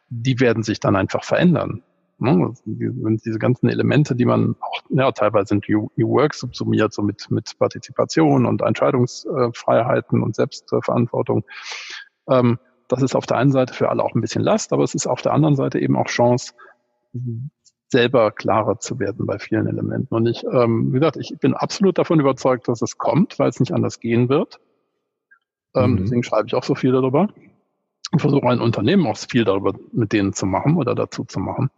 die 0.09 0.39
werden 0.39 0.63
sich 0.63 0.79
dann 0.79 0.95
einfach 0.95 1.23
verändern. 1.23 1.83
Ne? 2.17 2.53
Diese 2.65 3.39
ganzen 3.39 3.67
Elemente, 3.67 4.15
die 4.15 4.25
man 4.25 4.55
auch, 4.59 4.81
ja, 4.89 5.11
teilweise 5.11 5.47
sind 5.47 5.67
New 5.67 5.89
Work 5.97 6.33
subsumiert, 6.33 6.93
so 6.93 7.01
mit, 7.01 7.29
mit 7.29 7.57
Partizipation 7.59 8.45
und 8.45 8.61
Entscheidungsfreiheiten 8.61 10.23
und 10.23 10.35
Selbstverantwortung. 10.35 11.43
Ähm, 12.29 12.57
das 12.87 13.01
ist 13.01 13.15
auf 13.15 13.25
der 13.25 13.37
einen 13.37 13.51
Seite 13.51 13.73
für 13.73 13.89
alle 13.89 14.03
auch 14.03 14.15
ein 14.15 14.21
bisschen 14.21 14.43
Last, 14.43 14.71
aber 14.71 14.83
es 14.83 14.95
ist 14.95 15.07
auf 15.07 15.21
der 15.21 15.33
anderen 15.33 15.55
Seite 15.55 15.79
eben 15.79 15.97
auch 15.97 16.05
Chance, 16.05 16.53
selber 17.89 18.31
klarer 18.31 18.79
zu 18.79 18.99
werden 18.99 19.25
bei 19.25 19.39
vielen 19.39 19.67
Elementen. 19.67 20.13
Und 20.13 20.27
ich, 20.27 20.43
ähm, 20.43 20.93
wie 20.93 20.99
gesagt, 20.99 21.17
ich 21.17 21.37
bin 21.39 21.53
absolut 21.53 21.97
davon 21.97 22.19
überzeugt, 22.19 22.67
dass 22.67 22.81
es 22.81 22.97
kommt, 22.97 23.39
weil 23.39 23.49
es 23.49 23.59
nicht 23.59 23.73
anders 23.73 23.99
gehen 23.99 24.29
wird. 24.29 24.59
Ähm, 25.75 25.91
mhm. 25.91 25.97
Deswegen 25.97 26.23
schreibe 26.23 26.47
ich 26.47 26.55
auch 26.55 26.63
so 26.63 26.75
viel 26.75 26.91
darüber 26.91 27.29
und 28.11 28.19
versuche 28.19 28.47
ein 28.47 28.61
Unternehmen 28.61 29.07
auch 29.07 29.17
viel 29.17 29.43
darüber 29.43 29.73
mit 29.91 30.13
denen 30.13 30.33
zu 30.33 30.45
machen 30.45 30.77
oder 30.77 30.95
dazu 30.95 31.23
zu 31.23 31.39
machen. 31.39 31.69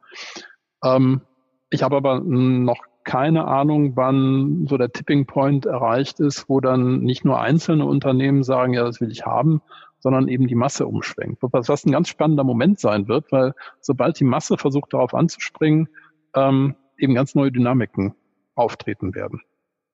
Ähm, 0.83 1.21
ich 1.69 1.83
habe 1.83 1.95
aber 1.97 2.19
noch 2.19 2.83
keine 3.03 3.45
Ahnung, 3.45 3.95
wann 3.95 4.67
so 4.67 4.77
der 4.77 4.91
Tipping 4.91 5.25
Point 5.25 5.65
erreicht 5.65 6.19
ist, 6.19 6.49
wo 6.49 6.59
dann 6.59 6.99
nicht 6.99 7.23
nur 7.23 7.39
einzelne 7.39 7.85
Unternehmen 7.85 8.43
sagen, 8.43 8.73
ja, 8.73 8.83
das 8.83 8.99
will 8.99 9.11
ich 9.11 9.25
haben, 9.25 9.61
sondern 9.99 10.27
eben 10.27 10.47
die 10.47 10.55
Masse 10.55 10.85
umschwenkt. 10.85 11.41
Was, 11.41 11.85
ein 11.85 11.93
ganz 11.93 12.09
spannender 12.09 12.43
Moment 12.43 12.79
sein 12.79 13.07
wird, 13.07 13.31
weil 13.31 13.53
sobald 13.79 14.19
die 14.19 14.25
Masse 14.25 14.57
versucht, 14.57 14.93
darauf 14.93 15.13
anzuspringen, 15.13 15.87
ähm, 16.35 16.75
eben 16.97 17.13
ganz 17.13 17.33
neue 17.33 17.51
Dynamiken 17.51 18.13
auftreten 18.55 19.15
werden. 19.15 19.41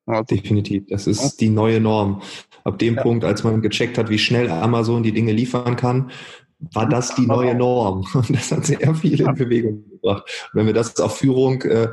Also, 0.06 0.24
Definitiv. 0.24 0.86
Das 0.90 1.08
ist 1.08 1.22
ja. 1.22 1.30
die 1.40 1.50
neue 1.50 1.80
Norm. 1.80 2.22
Ab 2.64 2.80
dem 2.80 2.96
ja. 2.96 3.02
Punkt, 3.02 3.26
als 3.26 3.44
man 3.44 3.62
gecheckt 3.62 3.98
hat, 3.98 4.10
wie 4.10 4.20
schnell 4.20 4.50
Amazon 4.50 5.04
die 5.04 5.12
Dinge 5.12 5.34
liefern 5.34 5.76
kann, 5.76 6.12
war 6.72 6.88
das 6.88 7.16
die 7.16 7.26
neue 7.26 7.56
Norm. 7.56 8.06
Und 8.14 8.30
das 8.30 8.52
hat 8.52 8.66
sehr 8.66 8.96
viel 8.96 9.20
in 9.20 9.36
Bewegung 9.36 9.84
gebracht. 9.90 10.24
Und 10.54 10.60
wenn 10.60 10.66
wir 10.66 10.74
das 10.74 11.00
auf 11.00 11.18
Führung, 11.18 11.62
äh, 11.64 11.90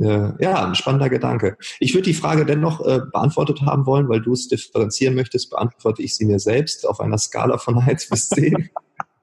äh, 0.00 0.32
ja, 0.38 0.66
ein 0.66 0.74
spannender 0.74 1.10
Gedanke. 1.10 1.56
Ich 1.80 1.94
würde 1.94 2.04
die 2.04 2.14
Frage 2.14 2.46
dennoch 2.46 2.80
äh, 2.80 3.00
beantwortet 3.12 3.62
haben 3.62 3.86
wollen, 3.86 4.08
weil 4.08 4.22
du 4.22 4.32
es 4.32 4.48
differenzieren 4.48 5.14
möchtest, 5.14 5.50
beantworte 5.50 6.02
ich 6.02 6.14
sie 6.14 6.24
mir 6.24 6.38
selbst 6.38 6.86
auf 6.86 7.00
einer 7.00 7.18
Skala 7.18 7.58
von 7.58 7.78
1 7.86 8.08
bis 8.08 8.28
10. 8.30 8.70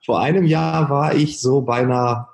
Vor 0.05 0.19
einem 0.19 0.45
Jahr 0.45 0.89
war 0.89 1.15
ich 1.15 1.39
so 1.39 1.61
bei 1.61 1.77
einer 1.77 2.29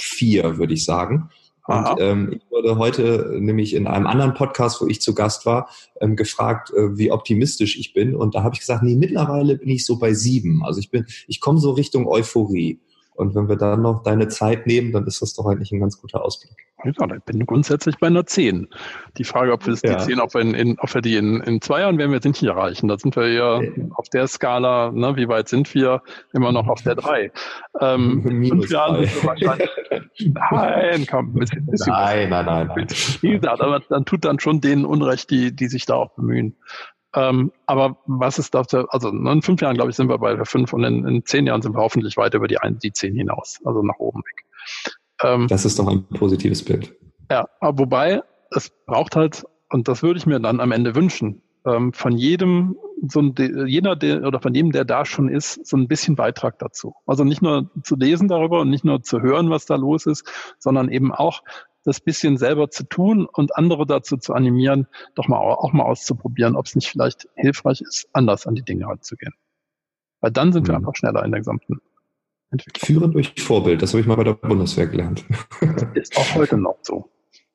4, 0.00 0.58
würde 0.58 0.74
ich 0.74 0.84
sagen. 0.84 1.30
Und 1.66 1.96
ähm, 1.98 2.32
ich 2.36 2.50
wurde 2.50 2.78
heute 2.78 3.36
nämlich 3.38 3.74
in 3.74 3.86
einem 3.86 4.06
anderen 4.06 4.34
Podcast, 4.34 4.80
wo 4.80 4.86
ich 4.86 5.00
zu 5.00 5.14
Gast 5.14 5.46
war, 5.46 5.68
ähm, 6.00 6.16
gefragt, 6.16 6.70
äh, 6.70 6.96
wie 6.96 7.10
optimistisch 7.10 7.78
ich 7.78 7.92
bin. 7.92 8.14
Und 8.14 8.34
da 8.34 8.42
habe 8.42 8.54
ich 8.54 8.60
gesagt, 8.60 8.82
nee, 8.82 8.94
mittlerweile 8.94 9.56
bin 9.56 9.68
ich 9.68 9.84
so 9.84 9.98
bei 9.98 10.14
sieben. 10.14 10.62
Also 10.64 10.80
ich 10.80 10.90
bin, 10.90 11.06
ich 11.26 11.40
komme 11.40 11.58
so 11.58 11.72
Richtung 11.72 12.06
Euphorie. 12.06 12.80
Und 13.16 13.34
wenn 13.34 13.48
wir 13.48 13.56
dann 13.56 13.82
noch 13.82 14.02
deine 14.02 14.28
Zeit 14.28 14.66
nehmen, 14.66 14.92
dann 14.92 15.06
ist 15.06 15.22
das 15.22 15.34
doch 15.34 15.46
eigentlich 15.46 15.72
ein 15.72 15.80
ganz 15.80 16.00
guter 16.00 16.24
Ausblick. 16.24 16.56
Ja, 16.84 16.92
ich 17.16 17.22
bin 17.24 17.46
grundsätzlich 17.46 17.96
bei 17.98 18.06
einer 18.08 18.26
10. 18.26 18.68
Die 19.16 19.24
Frage, 19.24 19.52
ob 19.52 19.66
wir 19.66 19.74
ja. 19.82 19.96
die 19.96 20.04
10, 20.04 20.20
ob 20.20 20.34
wir, 20.34 20.42
in, 20.42 20.54
in, 20.54 20.78
ob 20.78 20.94
wir 20.94 21.00
die 21.00 21.16
in, 21.16 21.40
in 21.40 21.60
zwei 21.60 21.80
Jahren 21.80 21.98
werden 21.98 22.10
wir 22.10 22.16
jetzt 22.16 22.26
nicht 22.26 22.42
erreichen. 22.42 22.88
Da 22.88 22.98
sind 22.98 23.16
wir 23.16 23.32
ja 23.32 23.62
ja. 23.62 23.70
auf 23.94 24.08
der 24.10 24.28
Skala, 24.28 24.92
ne, 24.92 25.16
wie 25.16 25.28
weit 25.28 25.48
sind 25.48 25.74
wir, 25.74 26.02
immer 26.32 26.52
noch 26.52 26.68
auf 26.68 26.82
der 26.82 26.94
3. 26.94 27.32
Ähm, 27.80 28.22
fünf 28.48 28.70
Jahren 28.70 29.04
sind 29.04 29.22
wir 29.22 29.28
wahrscheinlich. 29.28 29.70
nein, 30.50 31.06
komm, 31.10 31.34
ein 31.34 31.38
bisschen, 31.38 31.66
bisschen 31.66 31.92
Nein, 31.92 32.28
nein, 32.28 32.44
nein, 32.44 32.66
nein. 32.68 32.86
Wie 33.20 33.30
gesagt, 33.30 33.60
aber 33.60 33.80
dann 33.88 34.04
tut 34.04 34.24
dann 34.24 34.38
schon 34.38 34.60
denen 34.60 34.84
Unrecht, 34.84 35.30
die, 35.30 35.56
die 35.56 35.68
sich 35.68 35.86
da 35.86 35.94
auch 35.94 36.10
bemühen. 36.14 36.56
Ähm, 37.16 37.50
aber 37.64 37.96
was 38.06 38.38
ist 38.38 38.54
da, 38.54 38.60
also 38.60 39.08
in 39.08 39.42
fünf 39.42 39.62
Jahren, 39.62 39.74
glaube 39.74 39.90
ich, 39.90 39.96
sind 39.96 40.08
wir 40.08 40.18
bei 40.18 40.34
der 40.34 40.44
fünf 40.44 40.74
und 40.74 40.84
in, 40.84 41.06
in 41.06 41.24
zehn 41.24 41.46
Jahren 41.46 41.62
sind 41.62 41.74
wir 41.74 41.80
hoffentlich 41.80 42.16
weiter 42.18 42.36
über 42.36 42.46
die, 42.46 42.58
ein, 42.58 42.78
die 42.78 42.92
zehn 42.92 43.16
hinaus, 43.16 43.58
also 43.64 43.82
nach 43.82 43.98
oben 43.98 44.20
weg. 44.20 44.44
Ähm, 45.22 45.48
das 45.48 45.64
ist 45.64 45.78
doch 45.78 45.88
ein 45.88 46.04
positives 46.08 46.62
Bild. 46.62 46.94
Ja, 47.30 47.48
aber 47.60 47.78
wobei, 47.78 48.22
es 48.50 48.70
braucht 48.84 49.16
halt, 49.16 49.44
und 49.70 49.88
das 49.88 50.02
würde 50.02 50.18
ich 50.18 50.26
mir 50.26 50.38
dann 50.40 50.60
am 50.60 50.72
Ende 50.72 50.94
wünschen, 50.94 51.40
ähm, 51.64 51.94
von 51.94 52.18
jedem, 52.18 52.76
so 53.08 53.20
ein, 53.20 53.34
jeder, 53.66 53.96
der, 53.96 54.22
oder 54.22 54.40
von 54.40 54.54
jedem, 54.54 54.72
der 54.72 54.84
da 54.84 55.06
schon 55.06 55.30
ist, 55.30 55.66
so 55.66 55.78
ein 55.78 55.88
bisschen 55.88 56.16
Beitrag 56.16 56.58
dazu. 56.58 56.94
Also 57.06 57.24
nicht 57.24 57.40
nur 57.40 57.70
zu 57.82 57.96
lesen 57.96 58.28
darüber 58.28 58.60
und 58.60 58.68
nicht 58.68 58.84
nur 58.84 59.02
zu 59.02 59.22
hören, 59.22 59.48
was 59.48 59.64
da 59.64 59.76
los 59.76 60.04
ist, 60.04 60.30
sondern 60.58 60.90
eben 60.90 61.12
auch 61.12 61.42
das 61.86 62.00
bisschen 62.00 62.36
selber 62.36 62.70
zu 62.70 62.84
tun 62.84 63.26
und 63.26 63.56
andere 63.56 63.86
dazu 63.86 64.16
zu 64.16 64.34
animieren, 64.34 64.88
doch 65.14 65.28
mal 65.28 65.38
auch 65.38 65.72
mal 65.72 65.84
auszuprobieren, 65.84 66.56
ob 66.56 66.66
es 66.66 66.74
nicht 66.74 66.88
vielleicht 66.88 67.28
hilfreich 67.36 67.80
ist, 67.80 68.08
anders 68.12 68.46
an 68.46 68.56
die 68.56 68.62
Dinge 68.62 68.86
ranzugehen. 68.86 69.32
Weil 70.20 70.32
dann 70.32 70.52
sind 70.52 70.64
mhm. 70.64 70.68
wir 70.68 70.76
einfach 70.76 70.96
schneller 70.96 71.24
in 71.24 71.30
der 71.30 71.40
gesamten 71.40 71.80
Entwicklung. 72.50 72.86
Führen 72.86 73.12
durch 73.12 73.34
Vorbild, 73.38 73.82
das 73.82 73.92
habe 73.92 74.00
ich 74.00 74.06
mal 74.06 74.16
bei 74.16 74.24
der 74.24 74.34
Bundeswehr 74.34 74.88
gelernt. 74.88 75.24
Das 75.60 75.86
ist 75.94 76.16
auch 76.16 76.34
heute 76.34 76.58
noch 76.58 76.78
so. 76.82 77.08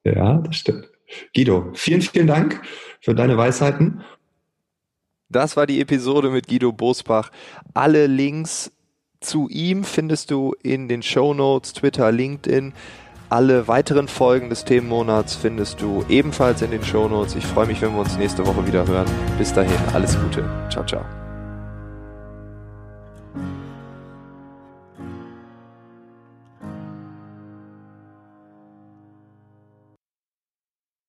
Ja, 0.06 0.40
das 0.40 0.56
stimmt. 0.56 0.90
Guido, 1.36 1.72
vielen, 1.74 2.02
vielen 2.02 2.28
Dank 2.28 2.62
für 3.02 3.14
deine 3.14 3.38
Weisheiten. 3.38 4.02
Das 5.28 5.58
war 5.58 5.68
die 5.68 5.82
Episode 5.82 6.30
mit 6.30 6.48
Guido 6.48 6.72
Bosbach. 6.72 7.32
Alle 7.74 8.08
Links 8.08 8.72
zu 9.20 9.50
ihm 9.50 9.84
findest 9.84 10.32
du 10.32 10.54
in 10.64 10.88
den 10.88 11.04
Show 11.04 11.34
Notes, 11.34 11.74
Twitter, 11.74 12.12
LinkedIn. 12.12 12.74
Alle 13.32 13.70
weiteren 13.70 14.10
Folgen 14.10 14.50
des 14.50 14.66
Themenmonats 14.66 15.36
findest 15.36 15.82
du 15.82 16.04
ebenfalls 16.10 16.62
in 16.64 16.72
den 16.72 16.84
Shownotes. 16.84 17.36
Ich 17.36 17.46
freue 17.46 17.66
mich, 17.66 17.82
wenn 17.82 17.94
wir 17.94 18.02
uns 18.02 18.18
nächste 18.18 18.46
Woche 18.46 18.68
wieder 18.68 18.86
hören. 18.86 19.08
Bis 19.38 19.54
dahin, 19.54 19.72
alles 19.94 20.20
Gute. 20.20 20.44
Ciao, 20.70 20.86
ciao. 20.86 21.06